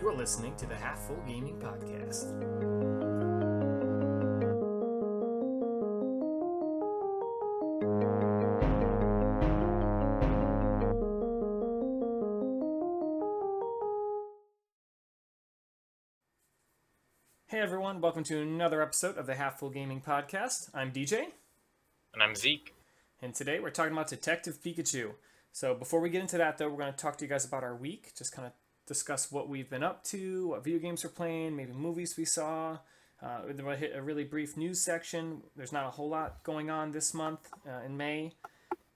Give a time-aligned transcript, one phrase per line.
[0.00, 2.32] You're listening to the Half Full Gaming Podcast.
[17.48, 20.68] Hey everyone, welcome to another episode of the Half Full Gaming Podcast.
[20.74, 21.26] I'm DJ,
[22.12, 22.74] And I'm Zeke.
[23.22, 25.12] and today we're talking about Detective Pikachu.
[25.52, 27.62] So before we get into that, though, we're going to talk to you guys about
[27.62, 28.52] our week, just kind of
[28.86, 32.78] discuss what we've been up to, what video games we're playing, maybe movies we saw.
[33.22, 35.42] Uh, we'll hit a really brief news section.
[35.56, 38.32] There's not a whole lot going on this month uh, in May,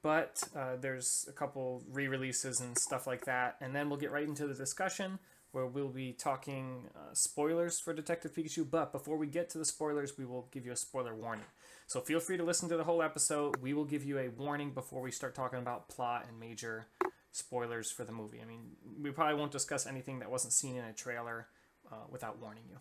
[0.03, 3.57] but uh, there's a couple re-releases and stuff like that.
[3.61, 5.19] And then we'll get right into the discussion
[5.53, 8.71] where we'll be talking uh, spoilers for Detective Pikachu.
[8.71, 11.47] But before we get to the spoilers, we will give you a spoiler warning.
[11.87, 13.57] So feel free to listen to the whole episode.
[13.57, 16.87] We will give you a warning before we start talking about plot and major
[17.33, 18.41] spoilers for the movie.
[18.43, 21.49] I mean, we probably won't discuss anything that wasn't seen in a trailer
[21.91, 22.77] uh, without warning you.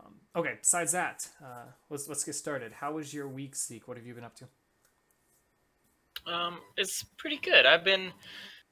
[0.00, 2.72] Um, okay, besides that, uh, let's let's get started.
[2.72, 3.86] How was your week, Zeke?
[3.86, 4.46] What have you been up to?
[6.32, 7.66] Um, it's pretty good.
[7.66, 8.12] I've been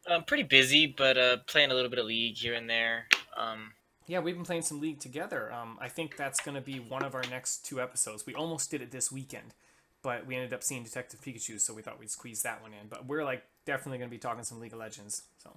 [0.08, 3.06] um, pretty busy, but uh, playing a little bit of League here and there.
[3.36, 3.72] Um,
[4.06, 5.52] Yeah, we've been playing some League together.
[5.52, 8.24] Um, I think that's going to be one of our next two episodes.
[8.26, 9.54] We almost did it this weekend,
[10.02, 12.88] but we ended up seeing Detective Pikachu, so we thought we'd squeeze that one in.
[12.88, 15.22] But we're like definitely going to be talking some League of Legends.
[15.38, 15.50] So,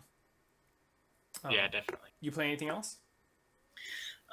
[1.43, 2.09] um, yeah, definitely.
[2.21, 2.97] You play anything else?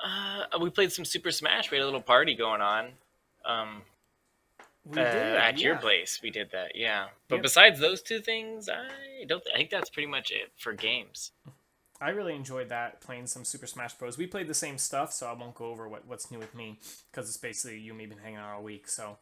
[0.02, 1.70] Uh, we played some Super Smash.
[1.70, 2.92] We had a little party going on.
[3.44, 3.82] Um,
[4.86, 6.74] We uh, did, at your place, we did that.
[6.74, 7.42] Yeah, but Yep.
[7.42, 9.42] besides those two things, I don't.
[9.52, 11.32] I think that's pretty much it for games.
[12.00, 14.16] I really enjoyed that playing some Super Smash Bros.
[14.16, 16.78] We played the same stuff, so I won't go over what, what's new with me
[17.10, 18.88] because it's basically you and me been hanging out all week.
[18.88, 19.18] So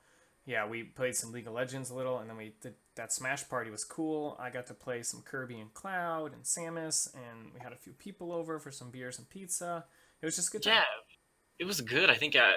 [0.46, 3.48] yeah, we played some League of Legends a little, and then we did that Smash
[3.48, 4.36] party was cool.
[4.38, 7.92] I got to play some Kirby and Cloud and Samus, and we had a few
[7.92, 9.84] people over for some beers and pizza.
[10.20, 10.62] It was just a good.
[10.64, 10.74] time.
[10.74, 10.82] Yeah,
[11.60, 12.10] it was good.
[12.10, 12.52] I think uh,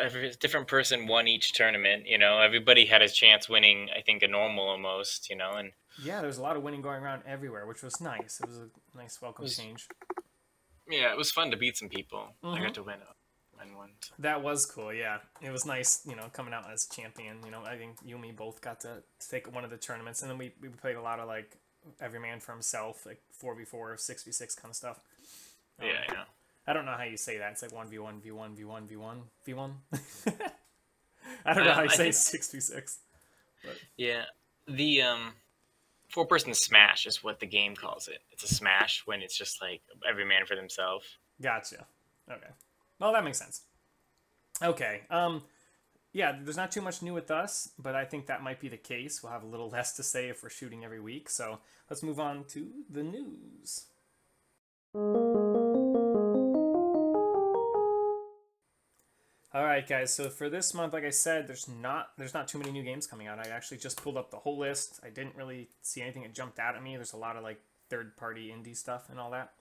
[0.00, 2.06] every different person won each tournament.
[2.06, 3.88] You know, everybody had a chance winning.
[3.96, 5.28] I think a normal almost.
[5.28, 5.72] You know, and
[6.02, 8.40] Yeah, there was a lot of winning going around everywhere, which was nice.
[8.40, 9.86] It was a nice welcome Was- change.
[10.88, 12.34] yeah, it was fun to beat some people.
[12.42, 12.62] I Mhm.
[12.62, 12.98] got to win.
[13.72, 13.90] A- one.
[14.00, 14.14] so.
[14.18, 15.18] That was cool, yeah.
[15.42, 17.38] It was nice, you know, coming out as champion.
[17.44, 20.22] You know, I think you and me both got to take one of the tournaments,
[20.22, 21.56] and then we, we played a lot of like
[22.00, 25.00] every man for himself, like four v four, six v six kind of stuff.
[25.80, 26.24] Um, Yeah, yeah.
[26.66, 27.52] I don't know how you say that.
[27.52, 29.76] It's like one v one, v one, v one, v one, v one.
[31.44, 32.98] I don't know how you I say six v six.
[33.96, 34.24] Yeah,
[34.66, 35.32] the um,
[36.08, 38.18] four person smash is what the game calls it.
[38.30, 41.06] It's a smash when it's just like every man for themselves.
[41.42, 41.86] Gotcha.
[42.30, 42.50] Okay.
[43.00, 43.62] Well, that makes sense.
[44.62, 45.00] Okay.
[45.10, 45.42] Um,
[46.12, 48.76] yeah, there's not too much new with us, but I think that might be the
[48.76, 49.22] case.
[49.22, 51.30] We'll have a little less to say if we're shooting every week.
[51.30, 53.86] So let's move on to the news.
[59.52, 60.14] All right, guys.
[60.14, 63.06] So for this month, like I said, there's not there's not too many new games
[63.06, 63.44] coming out.
[63.44, 65.00] I actually just pulled up the whole list.
[65.04, 66.96] I didn't really see anything that jumped out at me.
[66.96, 69.52] There's a lot of like third party indie stuff and all that.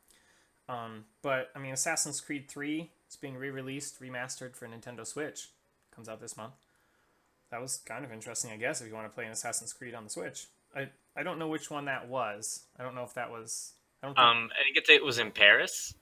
[0.67, 5.49] Um, but I mean, Assassin's Creed 3 is being re-released, remastered for Nintendo Switch.
[5.93, 6.53] Comes out this month.
[7.51, 9.95] That was kind of interesting, I guess, if you want to play an Assassin's Creed
[9.95, 10.45] on the Switch.
[10.75, 12.61] I I don't know which one that was.
[12.79, 13.73] I don't know if that was.
[14.03, 14.25] I don't think.
[14.25, 15.95] Um, I think it was in Paris.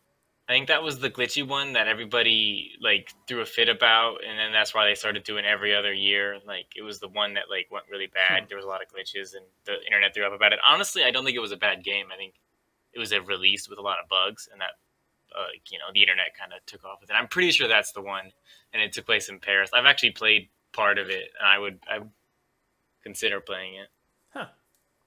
[0.50, 4.38] I think that was the glitchy one that everybody like threw a fit about, and
[4.40, 6.38] then that's why they started doing every other year.
[6.46, 8.44] Like it was the one that like went really bad.
[8.44, 8.46] Hmm.
[8.47, 10.59] There was a lot of glitches, and the internet threw up about it.
[10.66, 12.07] Honestly, I don't think it was a bad game.
[12.13, 12.35] I think
[12.94, 14.72] it was a release with a lot of bugs, and that
[15.36, 17.14] uh, you know the internet kind of took off with it.
[17.14, 18.32] I'm pretty sure that's the one,
[18.74, 19.70] and it took place in Paris.
[19.74, 22.12] I've actually played part of it, and I would I would
[23.04, 23.88] consider playing it.
[24.30, 24.46] Huh.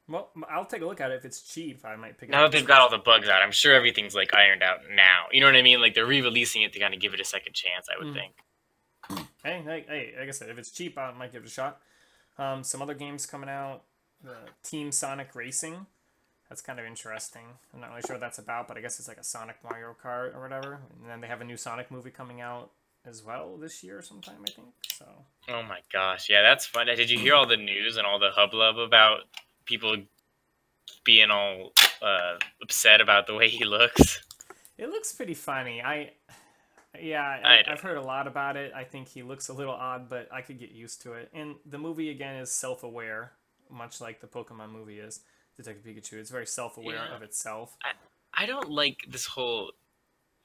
[0.09, 1.85] Well, I'll take a look at it if it's cheap.
[1.85, 2.51] I might pick it Now up.
[2.51, 5.27] that they've got all the bugs out, I'm sure everything's like ironed out now.
[5.31, 5.81] You know what I mean?
[5.81, 7.87] Like they're re-releasing it to kind of give it a second chance.
[7.89, 8.15] I would Mm.
[8.15, 9.27] think.
[9.45, 10.15] Hey, hey, hey!
[10.19, 11.81] Like I said, if it's cheap, I might give it a shot.
[12.39, 13.83] Um, some other games coming out.
[14.23, 15.87] The Team Sonic Racing.
[16.50, 17.44] That's kind of interesting.
[17.72, 19.95] I'm not really sure what that's about, but I guess it's like a Sonic Mario
[20.03, 20.80] Kart or whatever.
[21.01, 22.72] And then they have a new Sonic movie coming out
[23.07, 24.69] as well this year sometime, I think.
[24.92, 25.07] So
[25.48, 26.86] Oh my gosh, yeah, that's fun.
[26.86, 29.21] Did you hear all the news and all the hubbub about
[29.65, 29.97] people
[31.04, 31.72] being all
[32.03, 34.21] uh, upset about the way he looks?
[34.77, 35.80] it looks pretty funny.
[35.80, 36.10] I,
[37.01, 38.72] yeah, I I, I've heard a lot about it.
[38.75, 41.30] I think he looks a little odd, but I could get used to it.
[41.33, 43.33] And the movie again is self-aware,
[43.71, 45.21] much like the Pokemon movie is.
[45.62, 46.15] Detective Pikachu.
[46.15, 47.16] It's very self-aware Yeah.
[47.16, 47.77] of itself.
[47.83, 47.92] I
[48.33, 49.72] I don't like this whole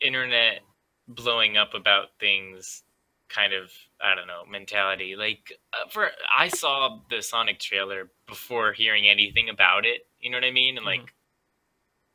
[0.01, 0.61] internet
[1.07, 2.83] blowing up about things
[3.29, 3.71] kind of
[4.01, 5.15] I don't know mentality.
[5.15, 10.07] Like uh, for I saw the Sonic trailer before hearing anything about it.
[10.19, 10.77] You know what I mean?
[10.77, 11.13] And like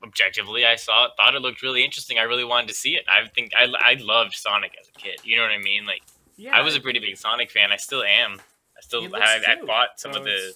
[0.02, 2.18] objectively, I saw it, thought it looked really interesting.
[2.18, 3.04] I really wanted to see it.
[3.08, 5.20] I think I, I loved Sonic as a kid.
[5.24, 5.86] You know what I mean?
[5.86, 6.02] Like,
[6.36, 7.70] yeah, I was a pretty big Sonic fan.
[7.72, 8.40] I still am.
[8.76, 10.54] I still I, I bought some so of the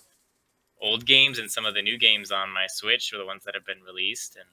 [0.85, 3.55] old games and some of the new games on my Switch, or the ones that
[3.55, 4.45] have been released, and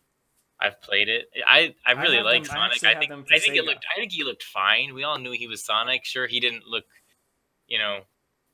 [0.60, 1.30] I've played it.
[1.46, 2.84] I I really I like them, Sonic.
[2.84, 4.94] I, I think I think it looked I think he looked fine.
[4.94, 6.06] We all knew he was Sonic.
[6.06, 6.86] Sure, he didn't look,
[7.68, 8.02] you know,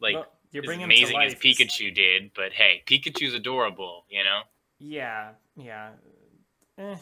[0.02, 4.06] like well, as amazing as Pikachu did, but hey, Pikachu's adorable.
[4.10, 4.40] You know.
[4.80, 5.90] Yeah, yeah.
[6.78, 6.98] Eh.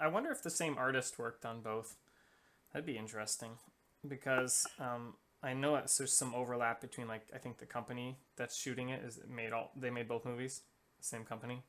[0.00, 1.96] I wonder if the same artist worked on both.
[2.72, 3.52] That'd be interesting,
[4.06, 8.88] because um, I know there's some overlap between like I think the company that's shooting
[8.88, 10.62] it is made all they made both movies,
[11.00, 11.62] same company.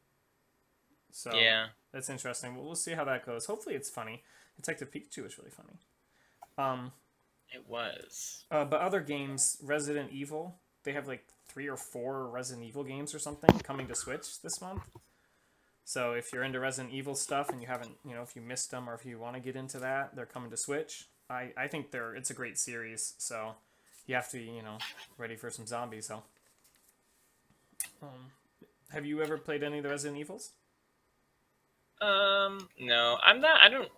[1.12, 2.56] So yeah, that's interesting.
[2.56, 3.46] Well, we'll see how that goes.
[3.46, 4.24] Hopefully, it's funny.
[4.56, 5.80] Detective Pikachu is really funny.
[6.58, 6.92] Um,
[7.52, 8.44] it was.
[8.52, 13.14] Uh, but other games, Resident Evil, they have like three or four Resident Evil games
[13.14, 14.84] or something coming to Switch this month.
[15.86, 18.70] So if you're into Resident Evil stuff and you haven't, you know, if you missed
[18.70, 21.08] them or if you want to get into that, they're coming to Switch.
[21.30, 23.54] I, I think they're it's a great series, so
[24.08, 24.78] you have to be, you know,
[25.18, 26.08] ready for some zombies.
[26.08, 26.24] So,
[28.02, 28.32] um,
[28.92, 30.52] have you ever played any of the Resident Evils?
[32.02, 33.62] Um, no, I'm not.
[33.62, 33.90] I don't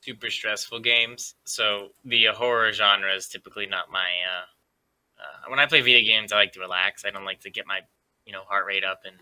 [0.00, 4.00] super stressful games, so the horror genre is typically not my.
[4.00, 4.44] Uh,
[5.22, 7.04] uh, when I play video games, I like to relax.
[7.04, 7.80] I don't like to get my,
[8.26, 9.14] you know, heart rate up and,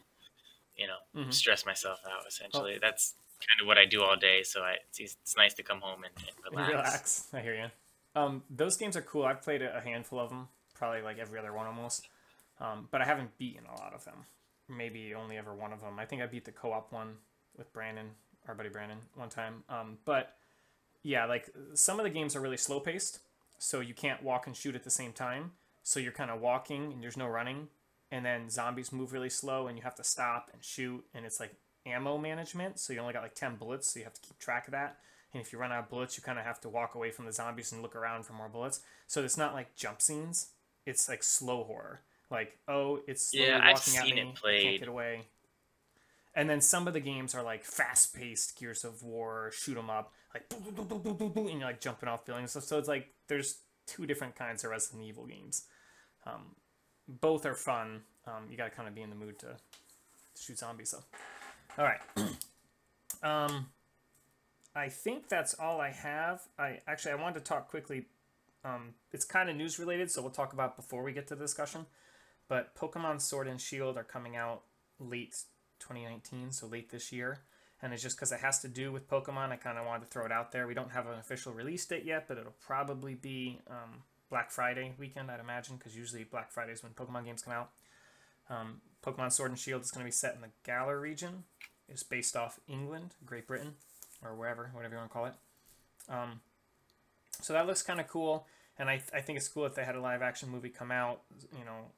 [0.74, 1.30] you know, mm-hmm.
[1.30, 2.26] stress myself out.
[2.26, 2.78] Essentially, oh.
[2.80, 4.42] that's kind of what I do all day.
[4.42, 6.70] So I, it's, it's nice to come home and, and relax.
[6.72, 7.28] Relax.
[7.32, 8.20] I hear you.
[8.20, 9.24] Um, those games are cool.
[9.24, 12.08] I've played a handful of them, probably like every other one almost.
[12.60, 14.26] Um, but I haven't beaten a lot of them.
[14.68, 15.98] Maybe only ever one of them.
[15.98, 17.14] I think I beat the co-op one
[17.56, 18.10] with Brandon,
[18.46, 19.64] our buddy Brandon, one time.
[19.68, 20.34] Um, but
[21.02, 23.20] yeah, like some of the games are really slow paced,
[23.58, 25.52] so you can't walk and shoot at the same time.
[25.82, 27.68] So you're kind of walking and there's no running,
[28.12, 31.40] and then zombies move really slow and you have to stop and shoot, and it's
[31.40, 31.54] like
[31.86, 32.78] ammo management.
[32.78, 34.98] So you only got like 10 bullets, so you have to keep track of that.
[35.32, 37.24] And if you run out of bullets, you kind of have to walk away from
[37.24, 38.80] the zombies and look around for more bullets.
[39.06, 40.48] So it's not like jump scenes.
[40.86, 42.00] It's like slow horror.
[42.30, 44.20] Like, oh, it's slowly yeah, walking I've seen at me.
[44.22, 44.62] It played.
[44.62, 45.22] Can't get away.
[46.34, 49.90] And then some of the games are like fast paced Gears of War, shoot 'em
[49.90, 52.52] up, like boo, boo, boo, boo, boo, boo, and you're like jumping off buildings.
[52.52, 55.64] So, so it's like there's two different kinds of Resident Evil games.
[56.24, 56.54] Um,
[57.08, 58.02] both are fun.
[58.26, 61.04] Um, you gotta kind of be in the mood to, to shoot zombies though.
[61.78, 62.00] All right.
[63.22, 63.66] um,
[64.74, 66.42] I think that's all I have.
[66.58, 68.06] I actually I wanted to talk quickly.
[68.64, 71.44] Um, it's kind of news related, so we'll talk about before we get to the
[71.44, 71.86] discussion.
[72.48, 74.62] But Pokemon Sword and Shield are coming out
[74.98, 75.36] late
[75.78, 77.40] 2019, so late this year.
[77.82, 79.50] And it's just because it has to do with Pokemon.
[79.50, 80.66] I kind of wanted to throw it out there.
[80.66, 84.92] We don't have an official release date yet, but it'll probably be um, Black Friday
[84.98, 87.70] weekend, I'd imagine, because usually Black Friday is when Pokemon games come out.
[88.50, 91.44] Um, Pokemon Sword and Shield is going to be set in the Galar region.
[91.88, 93.74] It's based off England, Great Britain,
[94.22, 95.34] or wherever, whatever you want to call it.
[96.08, 96.40] Um,
[97.40, 98.46] so that looks kind of cool,
[98.78, 101.22] and I, I think it's cool if they had a live action movie come out,
[101.52, 101.92] you know,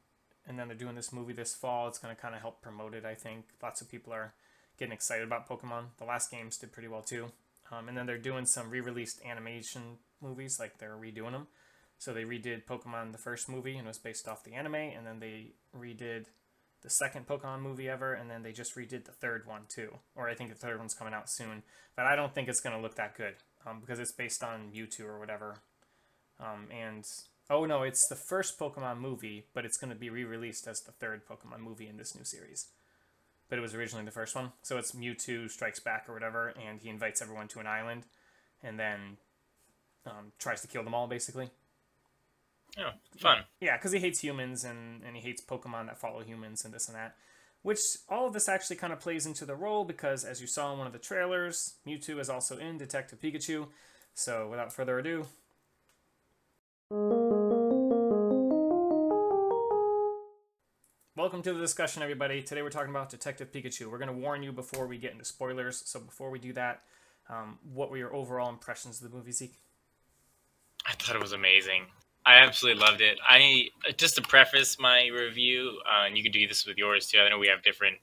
[0.46, 1.88] and then they're doing this movie this fall.
[1.88, 3.04] It's going to kind of help promote it.
[3.04, 4.34] I think lots of people are
[4.78, 5.86] getting excited about Pokemon.
[5.98, 7.32] The last games did pretty well too,
[7.70, 11.48] um, and then they're doing some re-released animation movies, like they're redoing them.
[11.98, 15.06] So they redid Pokemon the first movie and it was based off the anime, and
[15.06, 16.26] then they redid
[16.82, 19.98] the second Pokemon movie ever, and then they just redid the third one too.
[20.14, 21.62] Or I think the third one's coming out soon,
[21.96, 23.34] but I don't think it's gonna look that good
[23.66, 25.58] um, because it's based on Mewtwo or whatever.
[26.40, 27.04] Um, and
[27.48, 31.22] oh no, it's the first Pokemon movie, but it's gonna be re-released as the third
[31.26, 32.66] Pokemon movie in this new series.
[33.48, 36.80] But it was originally the first one, so it's Mewtwo strikes back or whatever, and
[36.80, 38.06] he invites everyone to an island,
[38.62, 39.18] and then
[40.06, 41.50] um, tries to kill them all basically.
[42.78, 43.44] Oh, fun.
[43.60, 46.88] Yeah, because he hates humans and, and he hates Pokemon that follow humans and this
[46.88, 47.16] and that.
[47.62, 50.72] Which all of this actually kind of plays into the role because, as you saw
[50.72, 53.68] in one of the trailers, Mewtwo is also in Detective Pikachu.
[54.14, 55.26] So, without further ado,
[61.14, 62.42] Welcome to the discussion, everybody.
[62.42, 63.90] Today we're talking about Detective Pikachu.
[63.90, 65.82] We're going to warn you before we get into spoilers.
[65.86, 66.82] So before we do that,
[67.30, 69.54] um, what were your overall impressions of the movie, Zeke?
[70.84, 71.86] I thought it was amazing.
[72.24, 73.18] I absolutely loved it.
[73.26, 77.18] I just to preface my review, uh, and you can do this with yours too.
[77.18, 77.96] I know we have different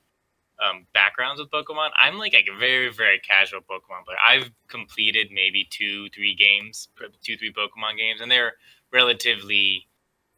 [0.60, 1.90] um, backgrounds with Pokemon.
[2.02, 4.18] I'm like a very very casual Pokemon player.
[4.26, 6.90] I've completed maybe two three games,
[7.24, 8.54] two three Pokemon games, and they're
[8.92, 9.88] relatively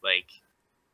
[0.03, 0.27] like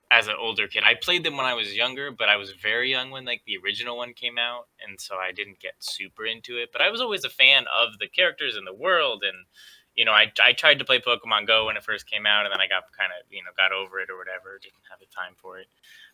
[0.09, 0.83] as an older kid.
[0.85, 3.57] I played them when I was younger, but I was very young when like the
[3.57, 6.69] original one came out, and so I didn't get super into it.
[6.71, 9.45] But I was always a fan of the characters and the world and
[9.97, 12.53] you know, I, I tried to play Pokemon Go when it first came out, and
[12.53, 14.59] then I got kind of, you know, got over it or whatever.
[14.61, 15.67] Didn't have the time for it.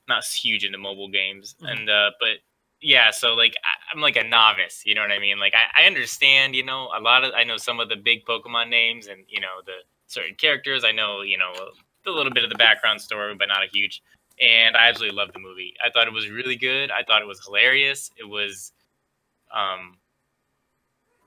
[0.07, 1.65] I'm not huge into mobile games, mm-hmm.
[1.67, 2.39] and uh, but
[2.81, 5.37] yeah, so like I, am like a novice, you know what I mean?
[5.37, 8.25] Like I, I understand, you know, a lot of I know some of the big
[8.25, 10.83] Pokemon names and you know the certain characters.
[10.85, 11.51] I know, you know,
[12.05, 14.01] a little bit of the background story, but not a huge.
[14.39, 15.73] And I absolutely loved the movie.
[15.85, 16.89] I thought it was really good.
[16.89, 18.09] I thought it was hilarious.
[18.17, 18.71] It was,
[19.53, 19.97] um,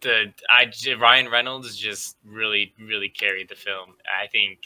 [0.07, 3.95] the I Ryan Reynolds just really really carried the film.
[4.23, 4.59] I think.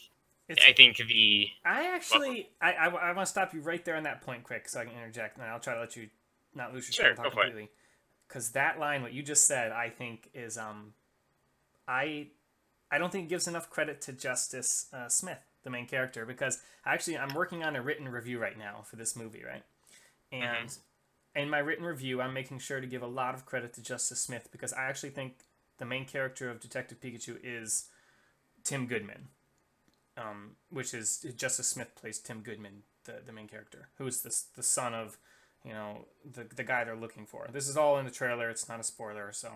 [0.48, 1.48] It's, I think the.
[1.64, 4.42] I actually, well, I, I, I want to stop you right there on that point,
[4.42, 6.08] quick, so I can interject, and I'll try to let you
[6.56, 7.68] not lose your sure, completely.
[8.26, 10.94] Because that line, what you just said, I think is um,
[11.86, 12.28] I,
[12.90, 16.58] I don't think it gives enough credit to Justice uh, Smith, the main character, because
[16.84, 19.62] actually I'm working on a written review right now for this movie, right?
[20.32, 20.80] And mm-hmm.
[21.34, 24.20] In my written review, I'm making sure to give a lot of credit to Justice
[24.20, 25.44] Smith because I actually think
[25.78, 27.88] the main character of Detective Pikachu is
[28.64, 29.28] Tim Goodman,
[30.16, 34.36] um, which is Justice Smith plays Tim Goodman, the, the main character, who is the,
[34.56, 35.18] the son of
[35.64, 37.48] you know the the guy they're looking for.
[37.52, 38.50] This is all in the trailer.
[38.50, 39.50] It's not a spoiler, so.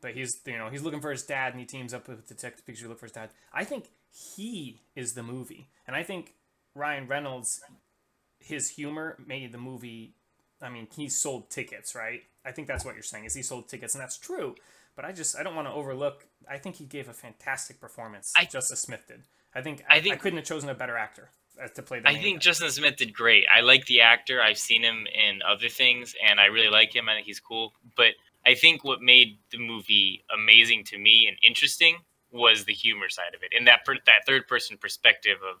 [0.00, 2.64] But he's you know he's looking for his dad, and he teams up with Detective
[2.64, 3.30] Pikachu to look for his dad.
[3.52, 6.34] I think he is the movie, and I think
[6.74, 7.60] Ryan Reynolds,
[8.38, 10.14] his humor made the movie.
[10.60, 12.22] I mean, he sold tickets, right?
[12.44, 13.24] I think that's what you're saying.
[13.24, 14.54] Is he sold tickets, and that's true.
[14.96, 16.26] But I just I don't want to overlook.
[16.50, 18.32] I think he gave a fantastic performance.
[18.36, 19.22] I, Justice Smith did.
[19.54, 21.30] I think I, think I couldn't have chosen a better actor
[21.62, 22.08] uh, to play the.
[22.08, 22.40] I think guy.
[22.40, 23.44] Justin Smith did great.
[23.54, 24.42] I like the actor.
[24.42, 27.08] I've seen him in other things, and I really like him.
[27.08, 27.74] I think he's cool.
[27.96, 31.98] But I think what made the movie amazing to me and interesting
[32.30, 35.58] was the humor side of it, and that per- that third person perspective of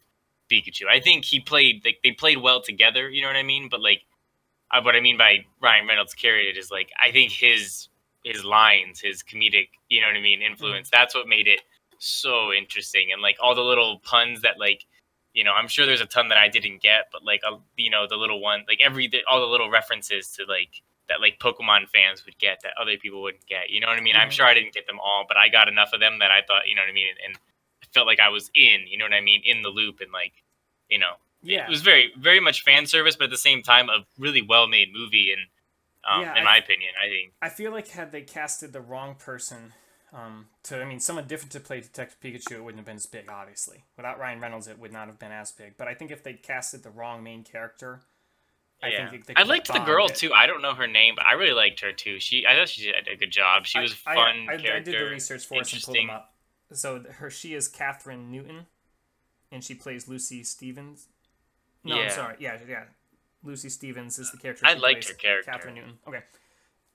[0.50, 0.82] Pikachu.
[0.90, 3.08] I think he played like they played well together.
[3.08, 3.68] You know what I mean?
[3.70, 4.02] But like,
[4.70, 7.88] uh, what I mean by Ryan Reynolds carried it is like I think his
[8.24, 10.88] his lines, his comedic, you know what I mean, influence.
[10.88, 11.00] Mm-hmm.
[11.00, 11.60] That's what made it
[11.98, 14.84] so interesting, and like all the little puns that like
[15.38, 17.90] you know, I'm sure there's a ton that I didn't get, but like, uh, you
[17.90, 21.88] know, the little one, like every, all the little references to like, that like Pokemon
[21.88, 23.70] fans would get that other people wouldn't get.
[23.70, 24.14] You know what I mean?
[24.14, 24.22] Mm-hmm.
[24.22, 26.42] I'm sure I didn't get them all, but I got enough of them that I
[26.42, 27.06] thought, you know what I mean?
[27.08, 27.40] And, and
[27.82, 29.42] I felt like I was in, you know what I mean?
[29.44, 30.32] In the loop and like,
[30.88, 31.66] you know, yeah.
[31.66, 34.66] it was very, very much fan service, but at the same time, a really well
[34.66, 35.32] made movie.
[35.32, 35.42] And,
[36.10, 37.32] um, yeah, in I, my opinion, I think.
[37.42, 39.72] I feel like had they casted the wrong person
[40.12, 43.06] um, to I mean, someone different to play Detective Pikachu, it wouldn't have been as
[43.06, 43.30] big.
[43.30, 45.76] Obviously, without Ryan Reynolds, it would not have been as big.
[45.76, 48.00] But I think if they casted the wrong main character,
[48.82, 49.10] I yeah.
[49.10, 50.14] think they, they I liked the girl it.
[50.14, 50.32] too.
[50.32, 52.20] I don't know her name, but I really liked her too.
[52.20, 53.66] She, I thought she did a good job.
[53.66, 54.72] She was I, fun I, I, character.
[54.72, 56.34] I did the research for us and pulled them up.
[56.72, 58.66] So her, she is Kathryn Newton,
[59.52, 61.08] and she plays Lucy Stevens.
[61.88, 62.04] No, yeah.
[62.04, 62.36] I'm sorry.
[62.38, 62.84] Yeah, yeah.
[63.42, 64.66] Lucy Stevens is the character.
[64.66, 65.50] I liked her character.
[65.50, 65.98] Kathryn Newton.
[66.06, 66.22] Okay.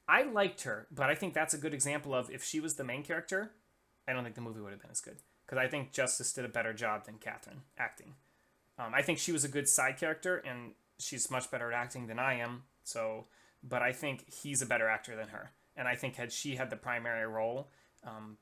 [0.08, 2.84] I liked her, but I think that's a good example of if she was the
[2.84, 3.52] main character,
[4.08, 5.18] I don't think the movie would have been as good.
[5.46, 8.14] Because I think Justice did a better job than Kathryn acting.
[8.78, 12.08] Um, I think she was a good side character, and she's much better at acting
[12.08, 12.64] than I am.
[12.84, 13.26] So,
[13.64, 15.52] but I think he's a better actor than her.
[15.76, 17.70] And I think had she had the primary role,
[18.06, 18.38] um,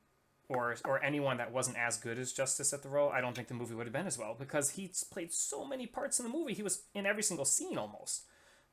[0.54, 3.48] or or anyone that wasn't as good as Justice at the role, I don't think
[3.48, 6.32] the movie would have been as well because he's played so many parts in the
[6.32, 6.54] movie.
[6.54, 8.24] He was in every single scene almost.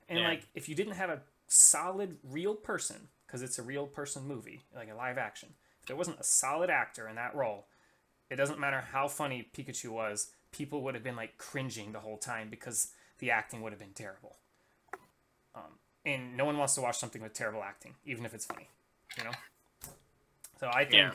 [0.07, 0.27] And yeah.
[0.27, 4.61] like, if you didn't have a solid real person, because it's a real person movie,
[4.75, 5.49] like a live action,
[5.81, 7.67] if there wasn't a solid actor in that role,
[8.29, 12.17] it doesn't matter how funny Pikachu was, people would have been like cringing the whole
[12.17, 14.37] time because the acting would have been terrible.
[15.55, 18.67] Um, and no one wants to watch something with terrible acting, even if it's funny,
[19.17, 19.31] you know.
[20.59, 21.11] So I think, yeah,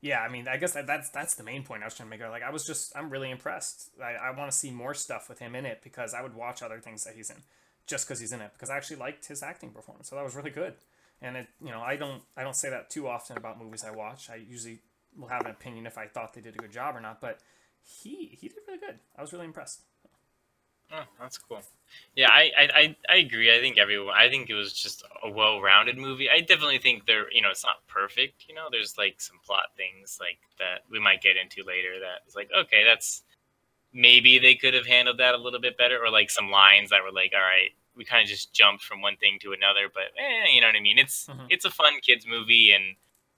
[0.00, 2.16] yeah I mean, I guess that, that's that's the main point I was trying to
[2.16, 2.26] make.
[2.28, 3.90] Like, I was just, I'm really impressed.
[4.02, 6.62] I, I want to see more stuff with him in it because I would watch
[6.62, 7.42] other things that he's in
[7.86, 10.08] just because he's in it because I actually liked his acting performance.
[10.08, 10.74] So that was really good.
[11.22, 13.90] And it, you know, I don't I don't say that too often about movies I
[13.90, 14.28] watch.
[14.28, 14.80] I usually
[15.16, 17.20] will have an opinion if I thought they did a good job or not.
[17.20, 17.38] But
[17.82, 18.98] he he did really good.
[19.16, 19.82] I was really impressed.
[20.92, 21.60] Oh, that's cool.
[22.14, 23.54] Yeah, I, I, I agree.
[23.54, 24.14] I think everyone.
[24.16, 26.28] I think it was just a well-rounded movie.
[26.30, 27.30] I definitely think there.
[27.32, 28.46] You know, it's not perfect.
[28.48, 31.98] You know, there's like some plot things like that we might get into later.
[32.00, 33.22] That is like, okay, that's
[33.92, 37.02] maybe they could have handled that a little bit better, or like some lines that
[37.02, 39.88] were like, all right, we kind of just jumped from one thing to another.
[39.92, 40.98] But eh, you know what I mean?
[40.98, 41.46] It's mm-hmm.
[41.50, 42.96] it's a fun kids movie and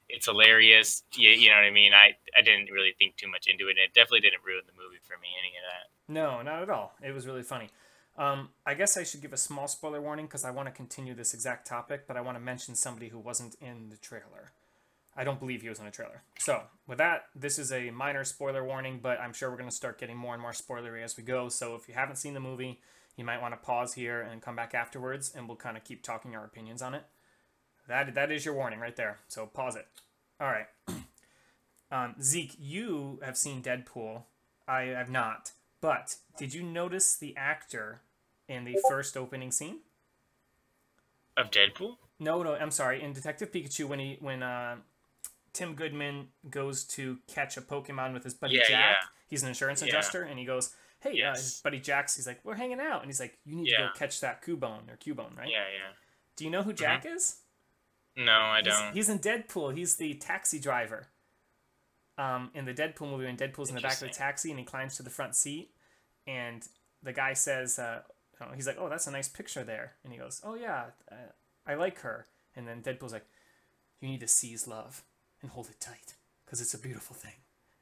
[0.09, 1.03] it's hilarious.
[1.15, 1.93] You, you know what I mean?
[1.93, 3.73] I I didn't really think too much into it.
[3.73, 5.29] And it definitely didn't ruin the movie for me.
[5.39, 6.13] Any of that?
[6.13, 6.95] No, not at all.
[7.03, 7.69] It was really funny.
[8.17, 11.15] Um, I guess I should give a small spoiler warning because I want to continue
[11.15, 14.51] this exact topic, but I want to mention somebody who wasn't in the trailer.
[15.17, 16.23] I don't believe he was in a trailer.
[16.39, 19.75] So, with that, this is a minor spoiler warning, but I'm sure we're going to
[19.75, 21.49] start getting more and more spoilery as we go.
[21.49, 22.81] So, if you haven't seen the movie,
[23.17, 26.03] you might want to pause here and come back afterwards, and we'll kind of keep
[26.03, 27.05] talking our opinions on it.
[27.89, 29.19] That that is your warning right there.
[29.29, 29.87] So pause it.
[30.41, 30.67] All right.
[31.91, 34.25] Um, Zeke, you have seen Deadpool.
[34.69, 35.53] I have not.
[35.81, 38.03] But did you notice the actor
[38.47, 39.79] in the first opening scene?
[41.37, 41.97] Of Deadpool?
[42.19, 43.01] No, no, I'm sorry.
[43.03, 44.77] In Detective Pikachu, when he when uh,
[45.55, 49.07] Tim Goodman goes to catch a Pokemon with his buddy Yeah, Jack, yeah.
[49.29, 49.89] he's an insurance Yeah.
[49.89, 53.09] adjuster, and he goes, "Hey, uh, his buddy Jack's." He's like, "We're hanging out," and
[53.09, 55.93] he's like, "You need to go catch that Cubone or Cubone, right?" Yeah, yeah.
[56.37, 57.37] Do you know who Jack is?
[58.19, 58.93] No, I don't.
[58.95, 59.77] he's in Deadpool.
[59.77, 61.07] He's the taxi driver.
[62.19, 64.65] Um, in the Deadpool movie, when Deadpool's in the back of the taxi and he
[64.65, 65.71] climbs to the front seat,
[66.27, 66.67] and
[67.01, 68.01] the guy says, uh,
[68.57, 71.15] he's like, "Oh, that's a nice picture there," and he goes, "Oh yeah, uh,
[71.65, 73.27] I like her." And then Deadpool's like,
[74.01, 75.05] "You need to seize love
[75.41, 77.35] and hold it tight because it's a beautiful thing."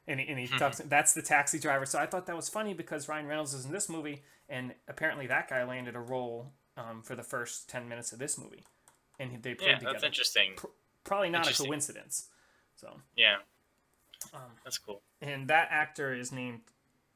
[0.05, 0.77] And he, and he talks.
[0.85, 1.85] That's the taxi driver.
[1.87, 5.25] So I thought that was funny because Ryan Reynolds is in this movie, and apparently
[5.27, 8.63] that guy landed a role um, for the first ten minutes of this movie,
[9.19, 10.53] and they played yeah, together that's interesting.
[11.03, 12.27] probably not a coincidence.
[12.75, 13.37] So, Yeah,
[14.33, 15.01] um, that's cool.
[15.21, 16.61] and that actor is named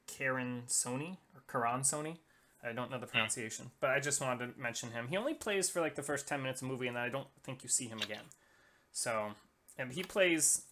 [0.07, 2.17] Karen Soni or Karan Soni.
[2.63, 5.07] I don't know the pronunciation, but I just wanted to mention him.
[5.07, 7.09] He only plays for like the first ten minutes of the movie, and then I
[7.09, 8.25] don't think you see him again.
[8.91, 9.31] So,
[9.77, 10.63] and he plays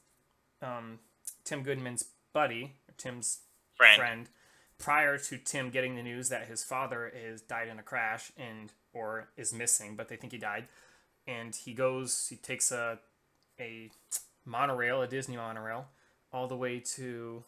[0.61, 0.99] um,
[1.43, 3.39] Tim Goodman's buddy, Tim's
[3.75, 3.97] Friend.
[3.97, 4.29] friend
[4.77, 8.71] prior to Tim getting the news that his father is died in a crash and
[8.93, 10.65] or is missing, but they think he died.
[11.29, 12.99] And he goes, he takes a
[13.59, 13.91] a
[14.45, 15.85] monorail, a Disney monorail,
[16.31, 17.43] all the way to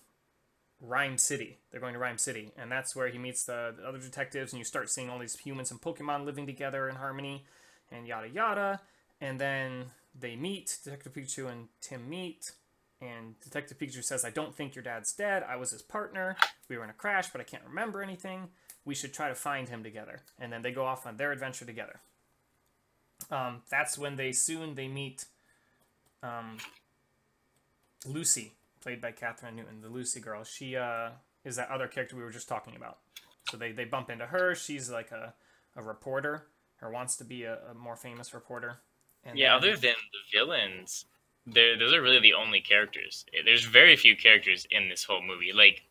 [0.81, 1.57] Ryme City.
[1.71, 4.59] They're going to Ryme City, and that's where he meets the, the other detectives, and
[4.59, 7.45] you start seeing all these humans and Pokemon living together in harmony,
[7.91, 8.81] and yada yada.
[9.19, 9.85] And then
[10.19, 10.79] they meet.
[10.83, 12.51] Detective Pikachu and Tim meet,
[12.99, 15.43] and Detective Pikachu says, "I don't think your dad's dead.
[15.47, 16.35] I was his partner.
[16.67, 18.49] We were in a crash, but I can't remember anything.
[18.83, 21.65] We should try to find him together." And then they go off on their adventure
[21.65, 22.01] together.
[23.29, 25.25] Um, that's when they soon they meet
[26.23, 26.57] um,
[28.05, 30.43] Lucy, played by Kathryn Newton, the Lucy girl.
[30.43, 31.09] She uh,
[31.45, 32.97] is that other character we were just talking about.
[33.49, 34.55] So they, they bump into her.
[34.55, 35.33] She's like a,
[35.75, 36.47] a reporter,
[36.81, 38.77] or wants to be a, a more famous reporter.
[39.23, 41.05] And Yeah, then- other than the villains,
[41.45, 43.25] those are really the only characters.
[43.45, 45.83] There's very few characters in this whole movie, like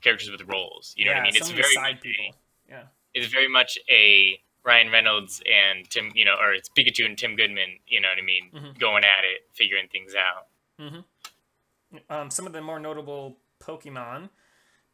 [0.00, 0.94] characters with roles.
[0.96, 1.36] You know what I mean?
[1.36, 2.36] It's very side people.
[2.68, 2.84] Yeah.
[3.14, 7.34] it's very much a Ryan Reynolds and Tim, you know, or it's Pikachu and Tim
[7.36, 8.78] Goodman, you know what I mean, Mhm.
[8.78, 10.48] going at it, figuring things out.
[12.08, 14.30] Um, some of the more notable Pokemon.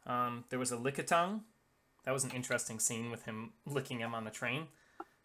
[0.05, 1.43] Um, there was a Lickitung.
[2.05, 4.67] That was an interesting scene with him licking him on the train.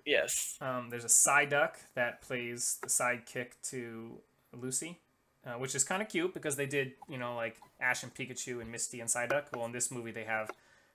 [0.04, 0.59] Yes.
[0.61, 5.00] Um, there's a Psyduck that plays the sidekick to Lucy,
[5.46, 8.61] uh, which is kind of cute because they did, you know, like Ash and Pikachu
[8.61, 9.46] and Misty and Psyduck.
[9.54, 10.50] Well, in this movie, they have,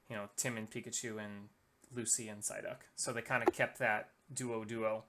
[0.09, 1.49] you know, Tim and Pikachu and
[1.93, 2.82] Lucy and Psyduck.
[2.95, 5.04] So they kind of kept that duo duo,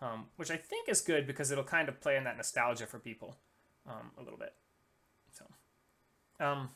[0.00, 2.98] um, which I think is good because it'll kind of play on that nostalgia for
[2.98, 3.36] people
[3.86, 4.54] um, a little bit.
[5.32, 5.44] So,
[6.44, 6.70] um,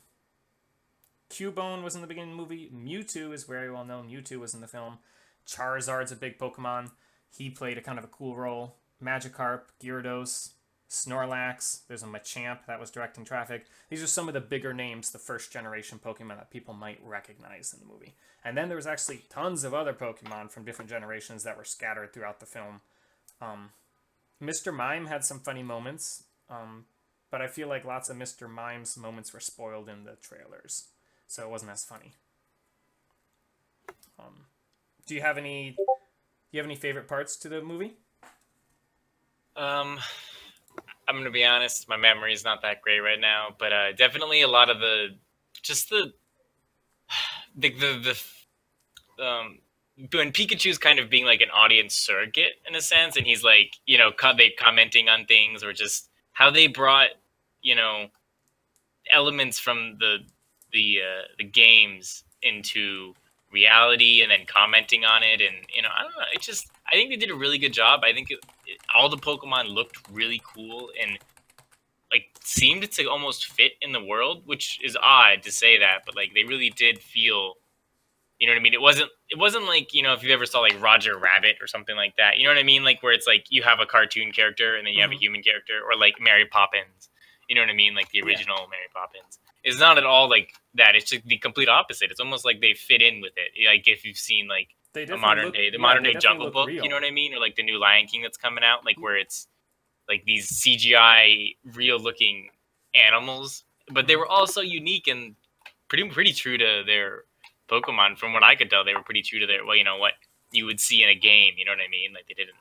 [1.30, 2.70] Cubone was in the beginning of the movie.
[2.74, 4.09] Mewtwo is very well known.
[4.09, 4.98] Mewtwo was in the film.
[5.46, 6.90] Charizard's a big Pokemon.
[7.30, 8.76] He played a kind of a cool role.
[9.02, 10.52] Magikarp, Gyarados,
[10.88, 11.87] Snorlax.
[11.88, 13.66] There's a Machamp that was directing traffic.
[13.90, 17.72] These are some of the bigger names, the first generation Pokemon that people might recognize
[17.72, 18.14] in the movie.
[18.44, 22.12] And then there was actually tons of other Pokemon from different generations that were scattered
[22.12, 22.81] throughout the film.
[23.40, 23.70] Um,
[24.40, 24.72] Mr.
[24.75, 26.85] Mime had some funny moments, um,
[27.31, 28.49] but I feel like lots of Mr.
[28.49, 30.88] Mime's moments were spoiled in the trailers,
[31.27, 32.12] so it wasn't as funny.
[34.18, 34.46] Um,
[35.07, 35.75] do you have any?
[35.77, 35.85] Do
[36.53, 37.94] you have any favorite parts to the movie?
[39.57, 39.99] Um,
[41.08, 44.42] I'm gonna be honest, my memory is not that great right now, but uh, definitely
[44.42, 45.08] a lot of the,
[45.62, 46.12] just the,
[47.56, 48.16] the the
[49.18, 49.58] the, um,
[50.12, 53.72] when Pikachu's kind of being like an audience surrogate in a sense, and he's like,
[53.86, 57.10] you know, co- they commenting on things or just how they brought,
[57.62, 58.08] you know,
[59.12, 60.18] elements from the
[60.72, 63.14] the uh, the games into
[63.52, 65.40] reality and then commenting on it.
[65.40, 66.24] And you know i don't know.
[66.35, 68.00] It just i think they did a really good job.
[68.04, 71.18] I think it, it, all the pokemon looked really cool and
[72.12, 76.14] like seemed to almost fit in the world which is odd to say that but
[76.14, 77.54] like they really did feel
[78.38, 78.74] you know what i mean?
[78.74, 81.66] It wasn't it wasn't like you know if you ever saw like roger rabbit or
[81.66, 82.85] something like that you know what i mean?
[82.85, 85.20] Like where it's like you have a cartoon character and then you have a Mhm.
[85.20, 87.09] human character or like mary poppins
[87.48, 87.94] you know what i mean?
[87.94, 88.26] Like the Yeah.
[88.26, 90.94] original mary poppins it's not at all like that.
[90.94, 92.12] It's just the complete opposite.
[92.12, 93.66] It's almost like they fit in with it.
[93.66, 96.68] Like if you've seen like the modern look- day, the yeah, modern day Jungle Book.
[96.68, 96.85] real.
[96.85, 97.35] You know what I mean?
[97.35, 99.48] Or like the new Lion King that's coming out, like where it's
[100.09, 102.50] like these CGI real looking
[102.94, 105.35] animals, but they were also unique and
[105.88, 107.24] pretty pretty true to their
[107.68, 108.16] Pokemon.
[108.18, 110.12] From what I could tell, they were pretty true to their well, you know what
[110.52, 111.55] you would see in a game.
[111.57, 112.12] You know what I mean?
[112.14, 112.55] Like they didn't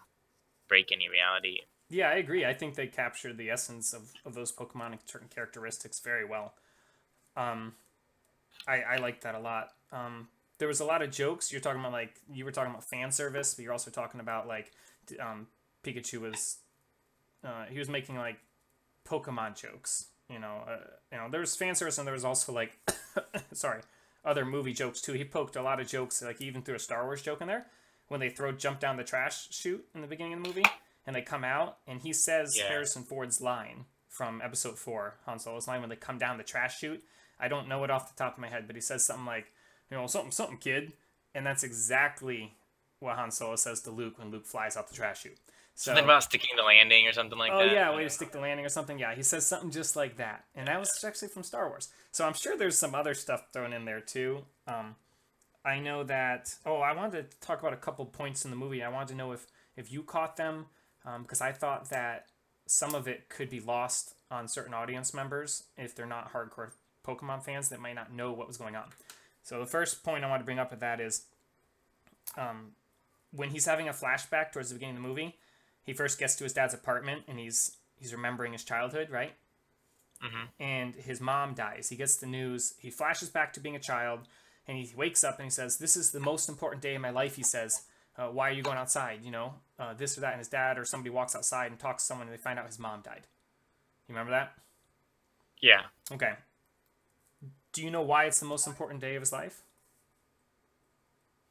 [0.67, 1.59] break any reality.
[1.91, 2.45] Yeah, I agree.
[2.45, 6.55] I think they captured the essence of, of those Pokemon and certain characteristics very well.
[7.35, 7.73] Um,
[8.67, 9.69] I I like that a lot.
[9.91, 11.51] Um, there was a lot of jokes.
[11.51, 14.47] You're talking about like you were talking about fan service, but you're also talking about
[14.47, 14.71] like
[15.19, 15.47] um,
[15.83, 16.57] Pikachu was
[17.43, 18.37] uh, he was making like
[19.07, 20.07] Pokemon jokes.
[20.29, 20.77] You know, uh,
[21.11, 22.79] you know, there was fan service and there was also like,
[23.53, 23.81] sorry,
[24.23, 25.13] other movie jokes too.
[25.13, 27.67] He poked a lot of jokes, like even threw a Star Wars joke in there
[28.07, 30.65] when they throw jump down the trash chute in the beginning of the movie,
[31.05, 32.67] and they come out and he says Yeah.
[32.69, 36.79] Harrison Ford's line from Episode Four, Han Solo's line when they come down the trash
[36.79, 37.03] chute.
[37.39, 39.51] I don't know it off the top of my head, but he says something like,
[39.89, 40.93] you know, something, something, kid,
[41.33, 42.53] and that's exactly
[42.99, 45.37] what Han Solo says to Luke when Luke flies out the trash chute.
[45.77, 47.73] So, Something about sticking the landing or something like oh that.
[47.73, 48.97] yeah, way to stick the landing or something.
[48.97, 51.89] Yeah, he says something just like that, and that was actually from Star Wars.
[52.11, 54.45] So I'm sure there's some other stuff thrown in there too.
[54.67, 54.95] Um,
[55.65, 56.55] I know that.
[56.65, 58.81] Oh, I wanted to talk about a couple points in the movie.
[58.83, 60.67] I wanted to know if if you caught them
[61.21, 62.27] because I thought that
[62.67, 66.71] some of it could be lost on certain audience members if they're not hardcore
[67.05, 68.85] Pokemon fans that might not know what was going on.
[69.43, 71.23] So the first point I want to bring up with that is,
[72.35, 72.71] um,
[73.31, 75.35] when he's having a flashback towards the beginning of the movie,
[75.83, 79.33] he first gets to his dad's apartment and he's he's remembering his childhood, right?
[80.23, 80.63] Mm-hmm.
[80.63, 81.89] And his mom dies.
[81.89, 82.73] He gets the news.
[82.79, 84.21] He flashes back to being a child,
[84.67, 87.11] and he wakes up and he says, "This is the most important day in my
[87.11, 87.83] life." He says,
[88.17, 89.19] uh, "Why are you going outside?
[89.23, 92.03] You know, uh, this or that." And his dad or somebody walks outside and talks
[92.03, 93.27] to someone, and they find out his mom died.
[94.07, 94.53] You remember that?
[95.61, 95.81] Yeah.
[96.11, 96.33] Okay.
[97.75, 99.61] Do you know why it's the most important day of his life?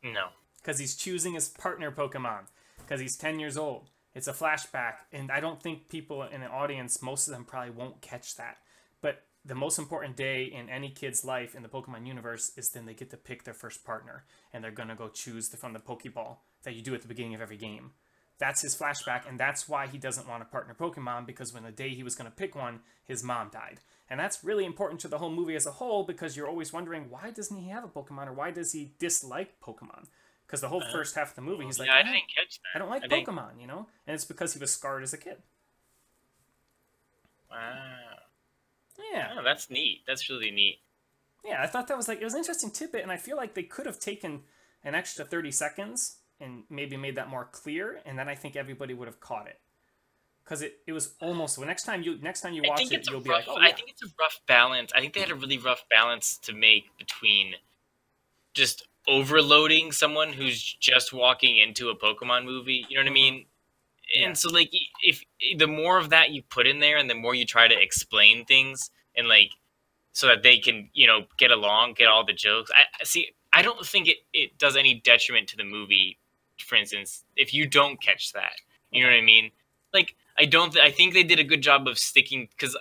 [0.02, 0.28] No.
[0.60, 2.46] because he's choosing his partner Pokemon
[2.78, 3.90] because he's 10 years old.
[4.14, 7.70] It's a flashback, and I don't think people in the audience, most of them probably
[7.72, 8.58] won't catch that.
[9.02, 12.86] But the most important day in any kid's life in the Pokemon universe is then
[12.86, 15.80] they get to pick their first partner, and they're gonna go choose the, from the
[15.80, 17.90] Pokeball that you do at the beginning of every game.
[18.38, 21.70] That's his flashback, and that's why he doesn't want to partner Pokemon because when the
[21.72, 23.80] day he was gonna pick one, his mom died.
[24.10, 27.06] And that's really important to the whole movie as a whole because you're always wondering
[27.10, 30.06] why doesn't he have a Pokemon or why does he dislike Pokemon?
[30.46, 32.60] Because the whole uh, first half of the movie, he's like, I "Oh, didn't catch
[32.60, 32.74] that.
[32.74, 33.86] I don't like I didn't- Pokemon, you know?
[34.06, 35.38] And it's because he was scarred as a kid.
[37.50, 38.18] Wow.
[39.12, 39.34] Yeah.
[39.38, 40.02] Oh, that's neat.
[40.06, 40.80] That's really neat.
[41.44, 43.54] Yeah, I thought that was like, it was an interesting tidbit, and I feel like
[43.54, 44.42] they could have taken
[44.82, 48.94] an extra 30 seconds and maybe made that more clear, and then I think everybody
[48.94, 49.60] would have caught it.
[50.44, 53.20] Because it, it was almost, well, next time you next time you watch it, you'll
[53.20, 54.92] be like, oh, I think it's a rough balance.
[54.94, 57.54] I think they had a really rough balance to make between
[58.52, 62.86] just overloading someone who's just walking into a Pokemon movie.
[62.88, 63.46] You know what I mean?
[64.16, 64.34] And Mm-hmm.
[64.34, 64.70] So, like,
[65.02, 65.24] if
[65.56, 68.44] the more of that you put in there, and the more you try to explain
[68.44, 69.50] things, and like,
[70.12, 72.70] so that they can, you know, get along, get all the jokes.
[72.76, 73.30] I I see.
[73.52, 76.18] I don't think it it does any detriment to the movie.
[76.58, 79.50] For instance, if you don't catch that, you know what I mean?
[79.92, 80.72] Like, I don't.
[80.72, 82.76] Th- I think they did a good job of sticking because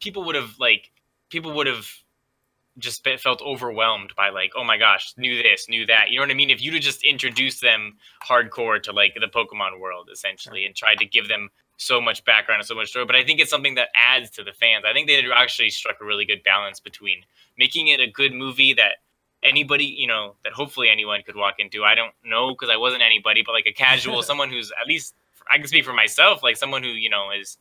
[0.00, 0.90] people would have like
[1.30, 1.88] people would have
[2.78, 6.30] just felt overwhelmed by like oh my gosh knew this knew that you know what
[6.30, 6.50] i mean?
[6.50, 7.96] If you'd have just introduced them
[8.28, 12.60] hardcore to like the pokemon world essentially and tried to give them so much background
[12.60, 14.84] and so much story but i think it's something that adds to the fans.
[14.88, 17.24] I think they actually struck a really good balance between
[17.56, 18.96] making it a good movie that
[19.42, 21.84] anybody you know that hopefully anyone could walk into.
[21.84, 25.14] I don't know because i wasn't anybody but like a casual someone who's at least
[25.50, 27.58] i can speak for myself like someone who you know is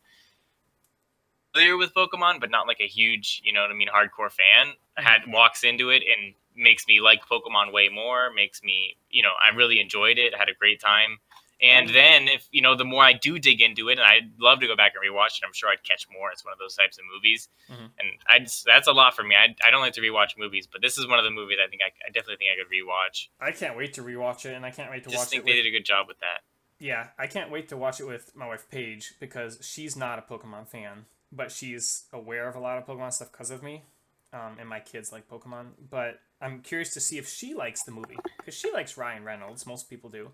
[1.53, 4.73] familiar with Pokemon, but not like a huge, you know what I mean, hardcore fan,
[4.95, 8.31] had walks into it and makes me like Pokemon way more.
[8.33, 11.19] Makes me, you know, I really enjoyed it, had a great time.
[11.61, 14.59] And then if you know, the more I do dig into it, and I'd love
[14.61, 16.31] to go back and rewatch it, I'm sure I'd catch more.
[16.31, 17.91] It's one of those types of movies, Mhm.
[17.99, 19.35] and I just, that's a lot for me.
[19.35, 21.69] I, I don't like to rewatch movies, but this is one of the movies I
[21.69, 23.27] think I, I definitely think I could rewatch.
[23.39, 25.17] I can't wait to rewatch it, and I can't wait to watch it.
[25.17, 26.41] Just watch think it they with did a good job with that.
[26.83, 30.21] Yeah, I can't wait to watch it with my wife Paige because she's not a
[30.21, 33.85] Pokemon fan, but she's aware of a lot of Pokemon stuff because of me,
[34.33, 35.67] um, and my kids like Pokemon.
[35.89, 39.65] But I'm curious to see if she likes the movie because she likes Ryan Reynolds.
[39.65, 40.31] Most people do.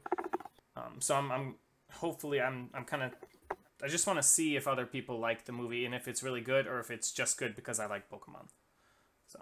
[0.76, 1.56] Um, so I'm, I'm
[1.92, 3.12] hopefully I'm I'm kind of
[3.84, 6.42] I just want to see if other people like the movie and if it's really
[6.42, 8.48] good or if it's just good because I like Pokemon.
[9.28, 9.40] So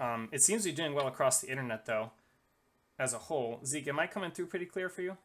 [0.00, 2.10] um, it seems to be doing well across the internet though,
[2.98, 3.60] as a whole.
[3.64, 5.16] Zeke, am I coming through pretty clear for you?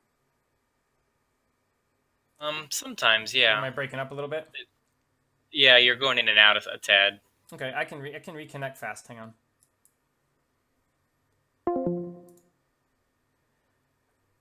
[2.39, 3.57] Um, sometimes, yeah.
[3.57, 4.47] Am I breaking up a little bit?
[5.51, 7.19] yeah, you're going in and out a, a tad.
[7.53, 9.07] Okay, I can re- I can reconnect fast.
[9.07, 9.33] Hang on.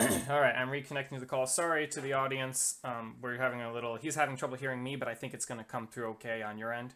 [0.30, 1.46] All right, I'm reconnecting to the call.
[1.46, 2.78] Sorry to the audience.
[2.82, 3.96] Um, we're having a little.
[3.96, 6.58] He's having trouble hearing me, but I think it's going to come through okay on
[6.58, 6.94] your end.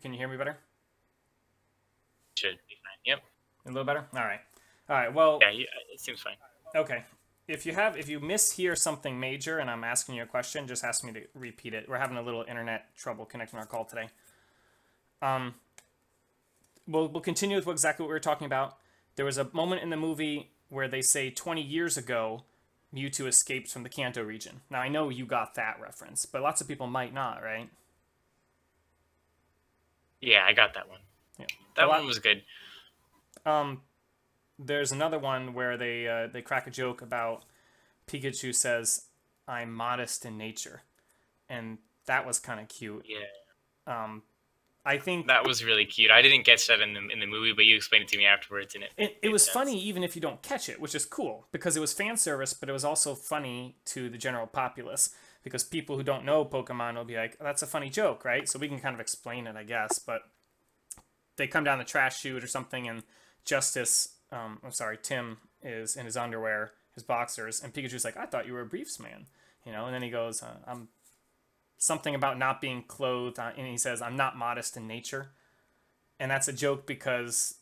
[0.00, 0.56] Can you hear me better?
[2.36, 2.98] Should be fine.
[3.04, 3.22] Yep.
[3.66, 4.06] A little better.
[4.14, 4.40] All right.
[4.88, 5.12] All right.
[5.12, 5.50] Well, Yeah,
[5.92, 6.36] it seems fine.
[6.74, 7.04] Okay.
[7.48, 10.84] If you have, if you mishear something major and I'm asking you a question, just
[10.84, 11.88] ask me to repeat it.
[11.88, 14.08] We're having a little internet trouble connecting our call today.
[15.20, 15.54] Um,
[16.86, 18.78] we'll we'll continue with what, exactly what we were talking about.
[19.16, 22.44] There was a moment in the movie where they say 20 years ago,
[22.94, 24.62] Mewtwo escaped from the Kanto region.
[24.70, 27.68] Now I know you got that reference, but lots of people might not, right?
[30.20, 31.00] Yeah, I got that one.
[31.38, 31.46] Yeah.
[31.76, 32.42] That lot- one was good.
[33.44, 33.82] Um,
[34.58, 37.44] there's another one where they uh, they crack a joke about
[38.06, 39.06] Pikachu says,
[39.48, 40.82] "I'm modest in nature,"
[41.48, 43.06] and that was kind of cute.
[43.08, 43.26] Yeah,
[43.86, 44.22] Um,
[44.84, 46.10] I think that was really cute.
[46.10, 48.26] I didn't catch that in the in the movie, but you explained it to me
[48.26, 49.54] afterwards, and it it, it was sense.
[49.54, 52.52] funny even if you don't catch it, which is cool because it was fan service,
[52.52, 55.10] but it was also funny to the general populace
[55.44, 58.48] because people who don't know Pokemon will be like, oh, "That's a funny joke, right?"
[58.48, 60.00] So we can kind of explain it, I guess.
[60.00, 60.22] But
[61.36, 63.04] they come down the trash chute or something, and
[63.44, 68.26] Justice, um, I'm sorry, Tim is in his underwear, his boxers, and Pikachu's like, "I
[68.26, 69.26] thought you were a briefs man,"
[69.64, 70.88] you know, and then he goes, uh, "I'm."
[71.78, 75.32] Something about not being clothed, uh, and he says, "I'm not modest in nature,"
[76.20, 77.56] and that's a joke because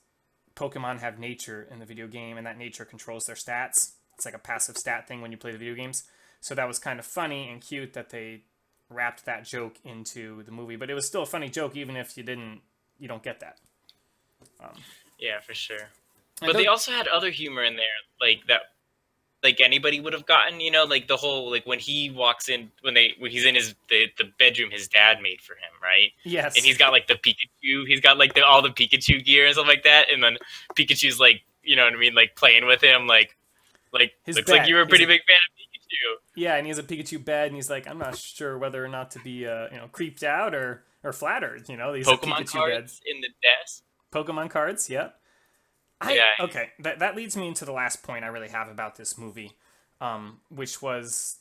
[0.55, 3.93] Pokemon have nature in the video game, and that nature controls their stats.
[4.15, 6.05] It's like a passive stat thing when you play the video games.
[6.41, 8.43] So that was kind of funny and cute that they
[8.91, 10.77] wrapped that joke into the movie.
[10.77, 12.61] But it was still a funny joke, even if you didn't,
[12.99, 13.59] you don't get that.
[15.19, 15.89] yeah, for sure.
[16.41, 17.85] But they also had other humor in there,
[18.21, 18.63] like that,
[19.43, 20.61] like anybody would have gotten.
[20.61, 23.55] You know, like the whole like when he walks in when they when he's in
[23.55, 26.11] his the, the bedroom his dad made for him, right?
[26.25, 29.47] yes, And he's got like the Pikachu, he's got like the all the Pikachu gear
[29.47, 30.37] and stuff like that, and then
[30.77, 33.37] Pikachu's like, you know what I mean, like playing with him, like,
[33.93, 36.41] like His looks like you were a He's pretty a- big fan of Pikachu.
[36.41, 38.89] yeah, and he has a Pikachu bed, and he's like, I'm not sure whether or
[38.89, 41.69] not to be, uh, you know, creeped out or or flattered.
[41.69, 43.01] You know, these Pokemon Pikachu cards beds.
[43.07, 43.83] in the desk.
[44.13, 45.20] Pokemon cards, yep.
[46.01, 46.45] I, Yeah.
[46.45, 49.53] Okay, that, that leads me into the last point I really have about this movie,
[50.01, 51.39] um, which was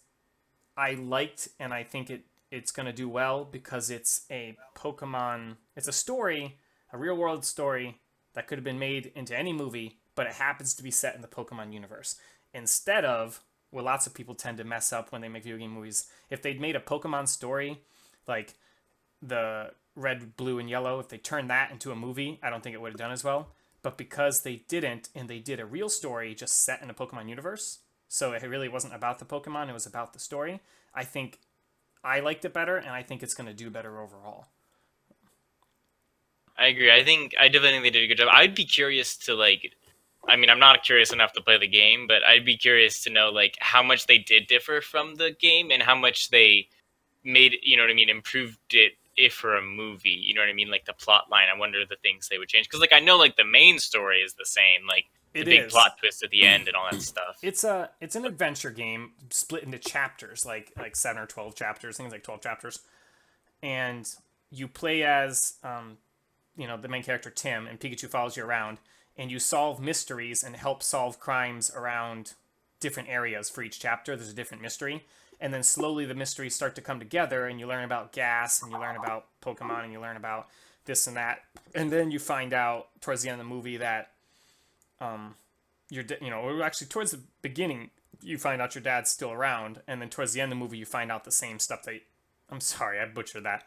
[0.76, 5.58] I liked and I think it it's gonna do well because it's a Pokemon.
[5.76, 6.58] It's a story,
[6.92, 8.00] a real world story
[8.34, 11.22] that could have been made into any movie, but it happens to be set in
[11.22, 12.16] the Pokemon universe
[12.54, 13.42] instead of
[13.72, 16.08] what lots of people tend to mess up when they make video game movies.
[16.30, 17.82] If they'd made a Pokemon story,
[18.28, 18.56] like
[19.22, 22.74] the red, blue, and yellow, if they turned that into a movie, I don't think
[22.74, 23.54] it would have done as well.
[23.82, 27.30] But because they didn't, and they did a real story just set in a Pokemon
[27.30, 30.60] universe, so it really wasn't about the Pokemon, it was about the story,
[30.94, 31.40] I think
[32.04, 34.48] I liked it better, and I think it's going to do better overall.
[36.58, 36.92] I agree.
[36.92, 38.30] I think I definitely think they did a good job.
[38.32, 39.74] I'd be curious to like.
[40.28, 43.10] I mean, I'm not curious enough to play the game, but I'd be curious to
[43.10, 46.68] know like how much they did differ from the game and how much they
[47.24, 47.56] made.
[47.64, 48.10] You know what I mean?
[48.10, 50.10] Improved it if for a movie.
[50.10, 50.72] You know what I mean?
[50.72, 51.48] Like the plot line.
[51.54, 54.20] I wonder the things they would change because like I know like the main story
[54.20, 54.88] is the same.
[54.88, 55.72] Like the It big is.
[55.72, 57.38] plot twist at the end and all that stuff.
[57.44, 61.98] It's a it's an adventure game split into chapters, like like seven or twelve chapters,
[61.98, 62.80] things like twelve chapters,
[63.62, 64.10] and
[64.52, 65.98] you play as um,
[66.58, 68.80] you know the main character Tim, and Pikachu follows you around,
[69.18, 72.34] and you solve mysteries and help solve crimes around
[72.80, 74.16] different areas for each chapter.
[74.16, 75.06] There's a different mystery,
[75.40, 78.72] and then slowly the mysteries start to come together, and you learn about gas, and
[78.72, 80.48] you learn about Pokemon, and you learn about
[80.86, 81.44] this and that,
[81.76, 84.12] and then you find out towards the end of the movie that
[85.02, 85.36] um,
[85.90, 87.90] your you know actually towards the beginning
[88.22, 90.78] you find out your dad's still around and then towards the end of the movie
[90.78, 92.02] you find out the same stuff that
[92.50, 93.64] i'm sorry i butchered that.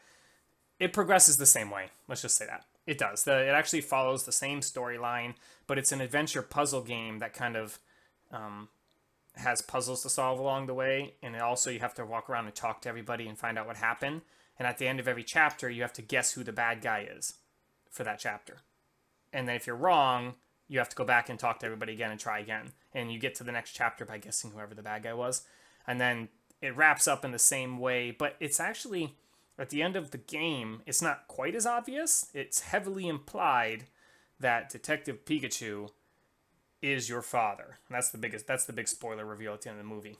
[0.79, 2.65] It progresses the same way let's just say that.
[2.85, 3.23] It does.
[3.23, 5.35] The, it actually follows the same storyline
[5.67, 7.79] but it's an adventure puzzle game that kind of
[8.31, 8.69] um,
[9.37, 12.55] has puzzles to solve along the way and also you have to walk around and
[12.55, 14.21] talk to everybody and find out what happened
[14.59, 17.07] and at the end of every chapter you have to guess who the bad guy
[17.17, 17.35] is
[17.91, 18.59] for that chapter
[19.33, 20.35] and then if you're wrong
[20.73, 22.73] you have to go back and talk to everybody again and try again.
[22.95, 25.43] And you get to the next chapter by guessing whoever the bad guy was.
[25.87, 26.29] And then
[26.63, 29.15] it wraps up in the same way, but it's actually
[29.59, 32.31] at the end of the game, it's not quite as obvious.
[32.33, 33.85] It's heavily implied
[34.41, 35.91] that Detective Pikachu
[36.83, 37.79] is your father.
[37.89, 40.19] And that's the biggest that's the big spoiler reveal at the end of the movie.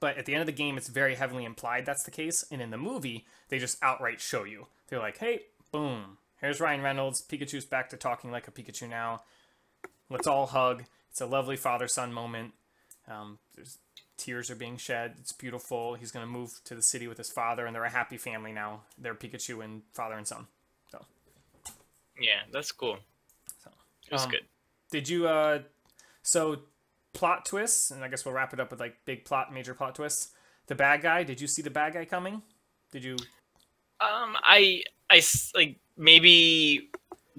[0.00, 2.44] But at the end of the game, it's very heavily implied that's the case.
[2.50, 4.66] And in the movie, they just outright show you.
[4.88, 7.22] They're like, hey, boom, here's Ryan Reynolds.
[7.22, 9.22] Pikachu's back to talking like a Pikachu now.
[10.10, 10.84] Let's all hug.
[11.10, 12.54] It's a lovely father son moment.
[13.08, 13.78] Um, there's
[14.16, 15.14] tears are being shed.
[15.20, 15.94] It's beautiful.
[15.94, 18.52] He's going to move to the city with his father, and they're a happy family
[18.52, 18.82] now.
[18.98, 20.46] They're Pikachu and father and son.
[20.90, 21.04] So,
[22.20, 22.98] Yeah, that's cool.
[23.62, 23.70] so.
[24.06, 24.44] It was Um, good.
[24.92, 25.60] Did you, uh,
[26.22, 26.60] so
[27.12, 29.94] plot twists, and I guess we'll wrap it up with like big plot, major plot
[29.94, 30.28] twists.
[30.66, 32.42] The bad guy, did you see the bad guy coming?
[32.92, 33.16] Did you?
[34.00, 35.22] Um, I I
[35.54, 36.90] like maybe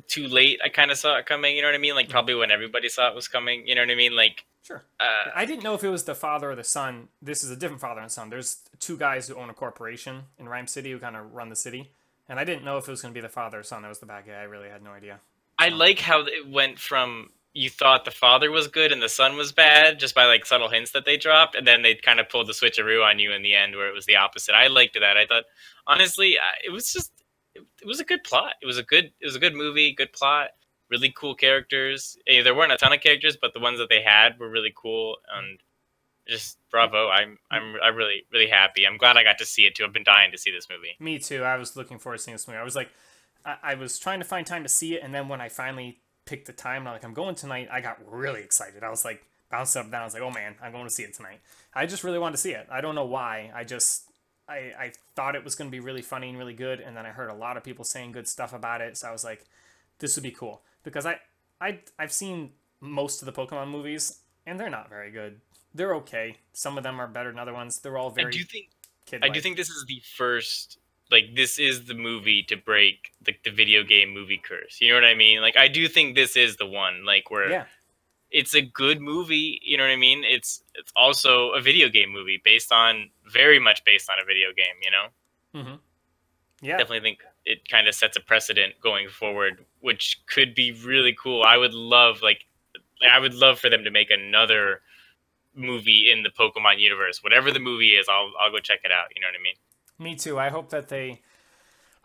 [0.07, 0.59] too late.
[0.63, 1.55] I kind of saw it coming.
[1.55, 1.95] You know what I mean?
[1.95, 3.67] Like probably when everybody saw it was coming.
[3.67, 4.15] You know what I mean?
[4.15, 4.83] Like, Sure.
[4.99, 7.09] uh, I didn't know if it was the father or the son.
[7.21, 8.29] This is a different father and son.
[8.29, 11.55] There's two guys who own a corporation in Ryme City who kind of run the
[11.55, 11.91] city.
[12.29, 13.89] And I didn't know if it was going to be the father or son that
[13.89, 14.33] was the bad guy.
[14.33, 15.19] I really had no idea.
[15.59, 19.37] I like how it went from you thought the father was good and the son
[19.37, 22.27] was bad just by like subtle hints that they dropped, and then they kind of
[22.27, 24.53] pulled the switcheroo on you in the end where it was the opposite.
[24.53, 25.17] I liked that.
[25.17, 25.43] I thought
[25.85, 27.11] honestly, it was just
[27.53, 28.55] it, was a good plot.
[28.61, 30.49] It was a good it was a good movie, good plot,
[30.89, 32.17] really cool characters.
[32.27, 34.73] Eh, there weren't a ton of characters, but the ones that they had were really
[34.75, 35.59] cool and
[36.27, 37.09] just bravo.
[37.09, 38.87] I'm I'm I'm really really happy.
[38.87, 39.85] I'm glad I got to see it too.
[39.85, 40.95] I've been dying to see this movie.
[40.99, 41.43] Me too.
[41.43, 42.57] I was looking forward to seeing this movie.
[42.57, 42.89] I was like,
[43.45, 45.99] I, I was trying to find time to see it, and then when I finally
[46.25, 47.67] picked the time, and I'm like, I'm going tonight.
[47.71, 48.83] I got really excited.
[48.83, 50.01] I was like bounced up and down.
[50.01, 51.41] I was like, oh man, I'm going to see it tonight.
[51.73, 52.67] I just really wanted to see it.
[52.71, 53.51] I don't know why.
[53.53, 54.09] I just
[54.47, 57.05] I, I thought it was going to be really funny and really good, and then
[57.05, 59.45] I heard a lot of people saying good stuff about it, so I was like,
[59.99, 61.19] this would be cool because I
[61.61, 65.39] I I've seen most of the Pokemon movies, and they're not very good.
[65.73, 66.37] They're okay.
[66.51, 67.79] Some of them are better than other ones.
[67.79, 68.27] They're all very.
[68.27, 68.69] I do think.
[69.21, 70.77] I do think this is the first.
[71.13, 74.79] Like this is the movie to break the, the video game movie curse.
[74.81, 75.39] You know what I mean?
[75.39, 77.05] Like I do think this is the one.
[77.05, 77.65] Like where yeah
[78.33, 79.61] it's a good movie.
[79.63, 80.23] You know what I mean?
[80.25, 84.49] It's it's also a video game movie based on very much based on a video
[84.57, 84.75] game.
[84.81, 85.07] You know.
[85.55, 85.75] Mm-hmm.
[86.65, 86.77] Yeah.
[86.77, 91.43] Definitely think it kind of sets a precedent going forward, which could be really cool.
[91.43, 92.45] I would love like
[93.09, 94.81] I would love for them to make another
[95.55, 97.23] movie in the Pokemon universe.
[97.23, 99.07] Whatever the movie is, I'll I'll go check it out.
[99.15, 99.55] You know what I mean?
[99.99, 100.39] Me too.
[100.39, 101.21] I hope that they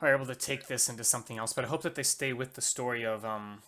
[0.00, 2.54] are able to take this into something else, but I hope that they stay with
[2.54, 3.62] the story of um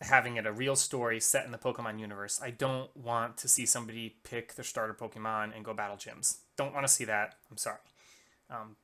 [0.00, 2.40] having it a real story set in the Pokemon universe.
[2.42, 6.38] I don't want to see somebody pick their starter Pokemon and go battle gyms.
[6.56, 7.36] Don't want to see that.
[7.50, 7.78] I'm sorry.
[8.50, 8.76] Um,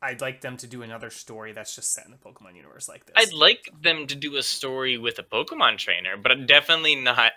[0.00, 3.06] I'd like them to do another story that's just set in the Pokemon universe like
[3.06, 3.14] this.
[3.16, 7.32] I'd like them to do a story with a Pokemon trainer, but definitely not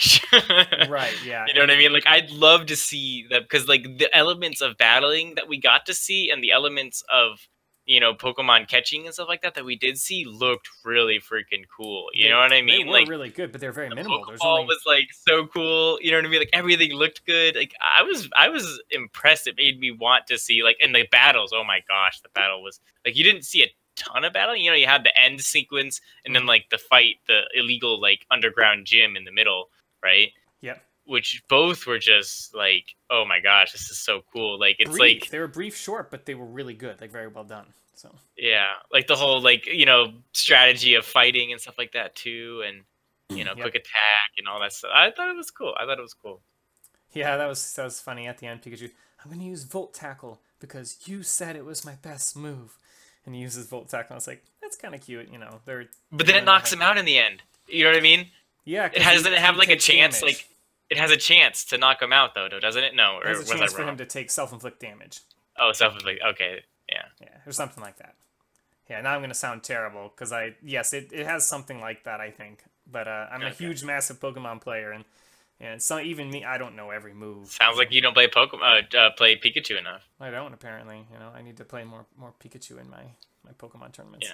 [0.88, 1.44] Right, yeah.
[1.46, 1.92] You know what I mean?
[1.92, 5.86] Like I'd love to see that because like the elements of battling that we got
[5.86, 7.46] to see and the elements of
[7.84, 11.64] you know Pokemon catching and stuff like that that we did see looked really freaking
[11.74, 12.06] cool.
[12.14, 12.86] You they, know what I mean?
[12.86, 14.24] They were like really good, but they're very the minimal.
[14.24, 14.66] Pokeball only...
[14.66, 15.98] was like so cool.
[16.00, 16.40] You know what I mean?
[16.40, 17.56] Like everything looked good.
[17.56, 19.46] Like I was I was impressed.
[19.46, 21.52] It made me want to see like in the battles.
[21.54, 24.56] Oh my gosh, the battle was like you didn't see a ton of battle.
[24.56, 26.48] You know, you had the end sequence and then mm-hmm.
[26.48, 29.70] like the fight, the illegal like underground gym in the middle,
[30.02, 30.30] right?
[30.60, 34.58] Yep which both were just like, oh my gosh, this is so cool.
[34.58, 35.22] Like it's brief.
[35.22, 37.66] like they were brief, short, but they were really good, like very well done.
[37.94, 42.14] So yeah, like the whole like you know strategy of fighting and stuff like that
[42.14, 42.82] too, and
[43.36, 43.60] you know yep.
[43.60, 44.90] quick attack and all that stuff.
[44.94, 45.74] I thought it was cool.
[45.78, 46.40] I thought it was cool.
[47.12, 48.62] Yeah, that was that was funny at the end.
[48.62, 48.90] Pikachu,
[49.24, 52.78] I'm gonna use Volt Tackle because you said it was my best move,
[53.26, 54.14] and he uses Volt Tackle.
[54.14, 55.60] I was like, that's kind of cute, you know.
[55.64, 57.42] They're but then it knocks him out in the end.
[57.68, 58.28] You know what I mean?
[58.64, 60.36] Yeah, it has, doesn't it have like a chance damage.
[60.36, 60.48] like
[60.90, 62.94] it has a chance to knock him out though, doesn't it?
[62.94, 65.20] No, or it has a chance for him to take self-inflict damage.
[65.58, 66.22] Oh, self-inflict.
[66.32, 67.04] Okay, yeah.
[67.20, 68.14] Yeah, or something like that.
[68.88, 72.20] Yeah, now I'm gonna sound terrible because I yes, it, it has something like that
[72.20, 73.50] I think, but uh, I'm okay.
[73.50, 75.04] a huge, massive Pokemon player and
[75.62, 77.48] and so even me, I don't know every move.
[77.48, 80.02] Sounds like you don't play Pokemon, uh, uh, play Pikachu enough.
[80.20, 81.06] I don't apparently.
[81.12, 83.04] You know, I need to play more more Pikachu in my
[83.44, 84.28] my Pokemon tournaments.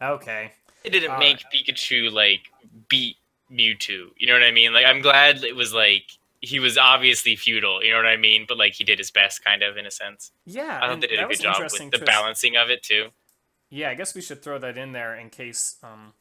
[0.00, 0.08] Yeah.
[0.10, 0.52] okay.
[0.84, 2.50] It didn't uh, make Pikachu like
[2.88, 3.16] beat
[3.50, 4.10] Mewtwo.
[4.16, 4.72] You know what I mean?
[4.72, 6.04] Like I'm glad it was like
[6.40, 7.82] he was obviously feudal.
[7.82, 8.44] You know what I mean?
[8.46, 10.32] But like he did his best, kind of in a sense.
[10.44, 13.08] Yeah, I thought they did a good job with the balancing of it too.
[13.70, 16.12] Yeah, I guess we should throw that in there in case um,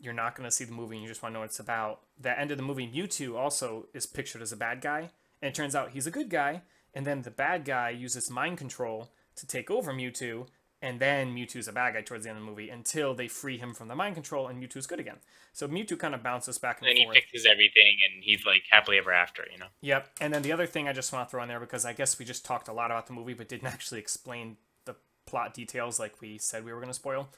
[0.00, 1.60] you're not going to see the movie and you just want to know what it's
[1.60, 2.00] about.
[2.20, 5.10] The end of the movie, Mewtwo also is pictured as a bad guy,
[5.42, 6.62] and it turns out he's a good guy.
[6.94, 10.46] And then the bad guy uses mind control to take over Mewtwo,
[10.84, 13.56] and then Mewtwo's a bad guy towards the end of the movie until they free
[13.56, 15.16] him from the mind control and Mewtwo's good again.
[15.54, 17.16] So Mewtwo kind of bounces back and, and then forth.
[17.16, 19.68] he fixes everything and he's like happily ever after, you know.
[19.80, 20.10] Yep.
[20.20, 22.18] And then the other thing I just want to throw in there because I guess
[22.18, 24.94] we just talked a lot about the movie but didn't actually explain the
[25.24, 27.30] plot details like we said we were going to spoil.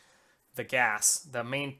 [0.56, 1.20] The gas.
[1.20, 1.76] The main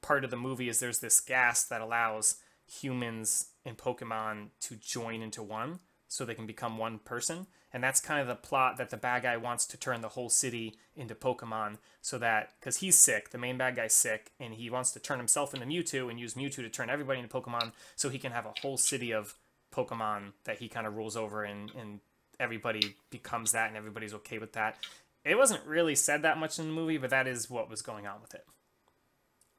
[0.00, 2.36] part of the movie is there's this gas that allows
[2.70, 7.48] humans and Pokemon to join into one so they can become one person.
[7.72, 10.30] And that's kind of the plot that the bad guy wants to turn the whole
[10.30, 14.70] city into Pokemon so that, because he's sick, the main bad guy's sick, and he
[14.70, 18.08] wants to turn himself into Mewtwo and use Mewtwo to turn everybody into Pokemon so
[18.08, 19.34] he can have a whole city of
[19.74, 22.00] Pokemon that he kind of rules over and, and
[22.40, 24.78] everybody becomes that and everybody's okay with that.
[25.24, 28.06] It wasn't really said that much in the movie, but that is what was going
[28.06, 28.46] on with it.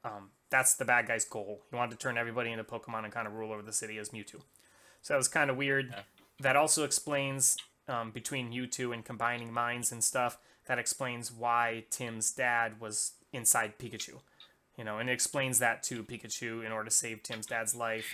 [0.02, 1.60] Um, that's the bad guy's goal.
[1.70, 4.08] He wanted to turn everybody into Pokemon and kind of rule over the city as
[4.08, 4.40] Mewtwo.
[5.02, 5.90] So that was kind of weird.
[5.90, 6.02] Yeah
[6.40, 7.56] that also explains
[7.90, 10.38] um, between you two and combining minds and stuff.
[10.66, 14.20] That explains why Tim's dad was inside Pikachu.
[14.78, 18.06] You know, and it explains that to Pikachu in order to save Tim's dad's life.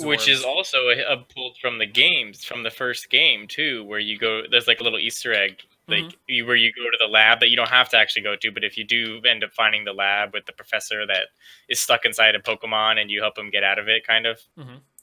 [0.00, 4.00] Which is also a, a pulled from the games, from the first game too, where
[4.00, 4.42] you go.
[4.50, 7.48] There's like a little Easter egg like you, where you go to the lab that
[7.48, 9.92] you don't have to actually go to, but if you do end up finding the
[9.92, 11.28] lab with the professor that
[11.68, 14.40] is stuck inside a Pokemon and you help him get out of it, kind of.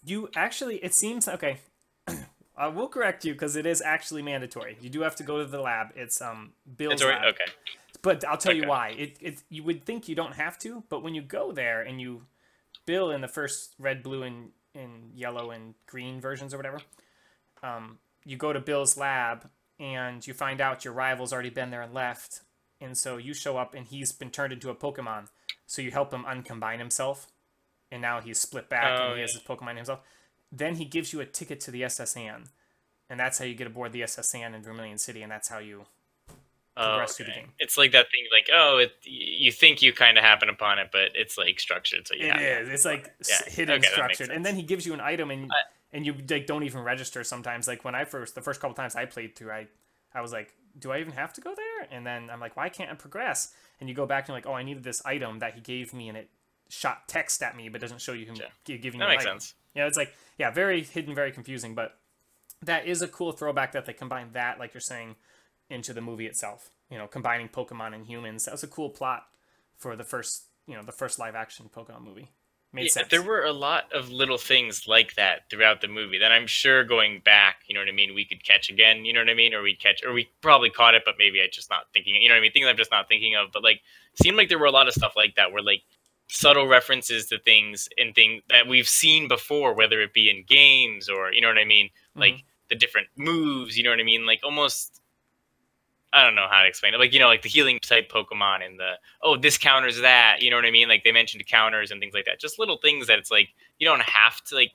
[0.05, 1.57] You actually, it seems okay.
[2.57, 4.77] I will correct you because it is actually mandatory.
[4.79, 5.87] You do have to go to the lab.
[5.95, 7.33] It's um Bill's It's already, lab.
[7.35, 7.51] okay.
[8.01, 8.89] But I'll tell you why.
[8.97, 11.99] It, it you would think you don't have to, but when you go there and
[11.99, 12.23] you
[12.85, 16.79] Bill in the first red, blue, and, and yellow and green versions or whatever,
[17.63, 19.49] um, you go to Bill's lab
[19.79, 22.41] and you find out your rival's already been there and left,
[22.79, 25.27] and so you show up and he's been turned into a Pokemon.
[25.65, 27.27] So you help him uncombine himself,
[27.91, 29.99] and now he's split back Oh, and he has his Pokemon himself.
[30.55, 32.45] Then he gives you a ticket to the SS Anne,
[33.09, 35.59] and that's how you get aboard the SS Anne in Vermilion City, and that's how
[35.59, 35.85] you
[36.77, 37.39] Oh, progress through the okay.
[37.41, 37.51] game.
[37.57, 40.89] It's like that thing, like oh, it, you think you kind of happen upon it,
[40.91, 42.37] but it's like structured, so yeah.
[42.37, 42.69] It is.
[42.69, 45.55] It's like Yeah, hidden okay, structured, and then he gives you an item, and I-
[45.93, 47.65] and you like don't even register sometimes.
[47.69, 49.67] Like when I first, the first couple times I played through, I
[50.13, 51.87] I was like, do I even have to go there?
[51.89, 53.53] And then I'm like, why can't I progress?
[53.79, 55.93] And you go back and you're like, oh, I needed this item that he gave
[55.93, 56.29] me, and it
[56.67, 58.47] shot text at me, but doesn't show you him Yeah.
[58.65, 59.39] giving That you an makes item.
[59.75, 59.81] Sense.
[59.81, 61.97] Yeah, it's like yeah, very hidden, very confusing, but
[62.61, 65.15] that is a cool throwback that they combine that, like you're saying,
[65.69, 66.69] into the movie itself.
[66.89, 68.45] You know, combining Pokemon and humans.
[68.45, 69.27] That was a cool plot
[69.77, 72.29] for the first, you know, the first live action Pokemon movie.
[72.73, 73.07] Made Yeah, sense.
[73.09, 76.83] there were a lot of little things like that throughout the movie that I'm sure
[76.83, 79.33] going back, you know what I mean, we could catch again, you know what I
[79.33, 82.15] mean, or we'd catch, or we probably caught it, but maybe I just not thinking,
[82.15, 83.51] you know what I mean, things I'm just not thinking of.
[83.53, 83.81] But like,
[84.21, 85.83] seemed like there were a lot of stuff like that where like
[86.27, 91.09] subtle references to things and things that we've seen before, whether it be in games
[91.09, 92.19] or you know what I mean, mm-hmm.
[92.21, 95.01] like the different moves, you know what I mean, like almost.
[96.13, 96.97] I don't know how to explain it.
[96.97, 100.37] Like, you know, like the healing type Pokemon and the, oh, this counters that.
[100.39, 100.87] You know what I mean?
[100.87, 102.39] Like they mentioned counters and things like that.
[102.39, 103.49] Just little things that it's like,
[103.79, 104.71] you don't have to, like,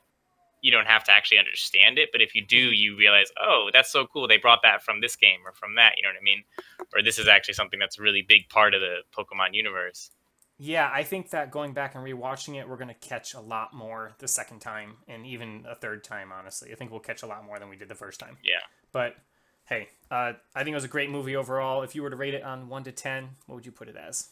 [0.61, 2.11] you don't have to actually understand it.
[2.13, 2.75] But if you do, mm-hmm.
[2.75, 4.29] you realize, oh, that's so cool.
[4.29, 5.95] They brought that from this game or from that.
[5.97, 6.45] You know what I mean?
[6.95, 10.11] Or this is actually something that's a really big part of the Pokemon universe.
[10.63, 14.13] Yeah, I think that going back and rewatching it, we're gonna catch a lot more
[14.19, 16.31] the second time, and even a third time.
[16.33, 18.37] Honestly, I think we'll catch a lot more than we did the first time.
[18.45, 18.59] Yeah.
[18.93, 19.17] But
[19.65, 21.83] hey, uh, I think it was a great movie overall.
[21.83, 23.97] If you were to rate it on one to ten, what would you put it
[23.97, 24.29] as?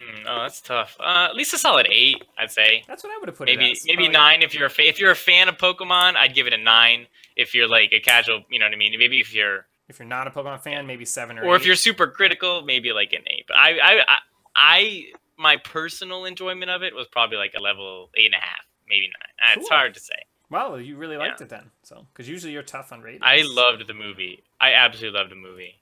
[0.00, 0.96] Mm, oh, that's tough.
[0.98, 2.84] Uh, at least a solid eight, I'd say.
[2.88, 3.84] That's what I would have put it maybe as.
[3.84, 6.46] maybe Probably- nine if you're a fa- if you're a fan of Pokemon, I'd give
[6.46, 7.06] it a nine.
[7.36, 8.98] If you're like a casual, you know what I mean.
[8.98, 11.44] Maybe if you're If you're not a Pokemon fan, maybe seven or.
[11.44, 13.44] or if you're super critical, maybe like an eight.
[13.46, 14.16] But I, I, I,
[14.56, 18.64] I, my personal enjoyment of it was probably like a level eight and a half,
[18.88, 19.56] maybe nine.
[19.56, 20.14] Uh, It's hard to say.
[20.50, 23.22] Wow, you really liked it then, so because usually you're tough on ratings.
[23.24, 24.44] I loved the movie.
[24.60, 25.80] I absolutely loved the movie.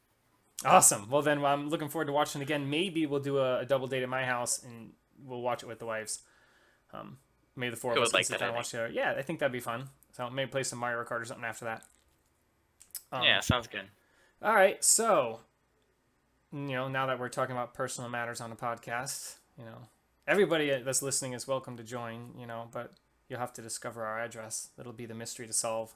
[0.64, 1.10] Awesome.
[1.10, 2.70] Well, then I'm looking forward to watching it again.
[2.70, 4.92] Maybe we'll do a, a double date at my house and
[5.24, 6.20] we'll watch it with the wives.
[6.92, 7.18] Um,
[7.56, 8.88] maybe the four of us like sit down and watch together.
[8.88, 9.88] Yeah, I think that'd be fun.
[10.16, 11.84] So maybe play some Mario Kart or something after that.
[13.10, 13.82] Um, yeah, sounds good.
[14.40, 14.82] All right.
[14.82, 15.40] So,
[16.52, 19.78] you know, now that we're talking about personal matters on the podcast, you know,
[20.26, 22.32] everybody that's listening is welcome to join.
[22.38, 22.92] You know, but
[23.28, 24.68] you'll have to discover our address.
[24.76, 25.92] That'll be the mystery to solve.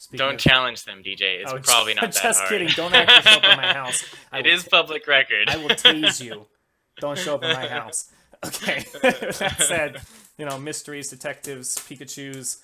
[0.00, 1.40] Speaking Don't of- challenge them, DJ.
[1.42, 2.50] It's Oh, probably not that just hard.
[2.50, 2.68] kidding.
[2.68, 4.04] Don't actually show up at my house.
[4.30, 5.48] I It is public record.
[5.50, 6.46] I will tease you.
[7.00, 8.10] Don't show up at my house.
[8.46, 8.84] Okay.
[9.02, 10.00] that said,
[10.36, 12.58] you know, mysteries, detectives, Pikachu's.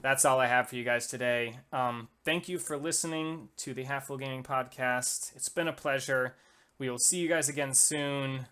[0.00, 1.58] That's all I have for you guys today.
[1.72, 5.36] Um, thank you for listening to the Half Full Gaming Podcast.
[5.36, 6.34] It's been a pleasure.
[6.82, 8.46] We will see you guys again soon.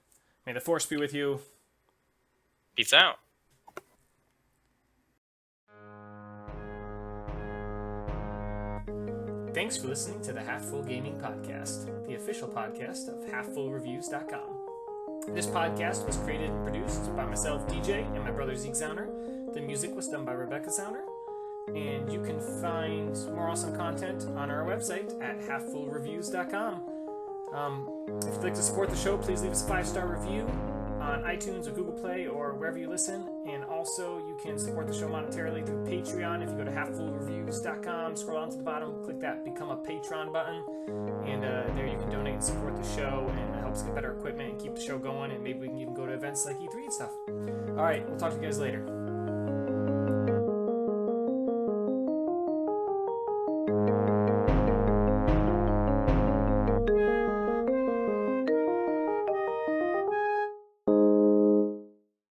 [0.46, 1.40] May the force be with you.
[2.76, 3.16] Peace out.
[9.52, 15.34] Thanks for listening to the Half Full Gaming Podcast, the official podcast of HalfFullReviews.com.
[15.34, 19.08] This podcast was created and produced by myself, DJ, and my brother Zeke Zauner.
[19.54, 21.02] The music was done by Rebecca Zauner.
[21.66, 26.89] And you can find more awesome content on our website at halffullreviews.com.
[27.52, 30.46] Um, if you'd like to support the show, please leave us a five star review
[31.00, 33.26] on iTunes or Google Play or wherever you listen.
[33.48, 36.42] And also, you can support the show monetarily through Patreon.
[36.42, 40.30] If you go to halffullreviews.com, scroll down to the bottom, click that Become a Patron
[40.32, 40.62] button,
[41.26, 43.26] and uh, there you can donate and support the show.
[43.30, 45.32] And it helps get better equipment and keep the show going.
[45.32, 47.12] And maybe we can even go to events like E3 and stuff.
[47.28, 48.99] All right, we'll talk to you guys later.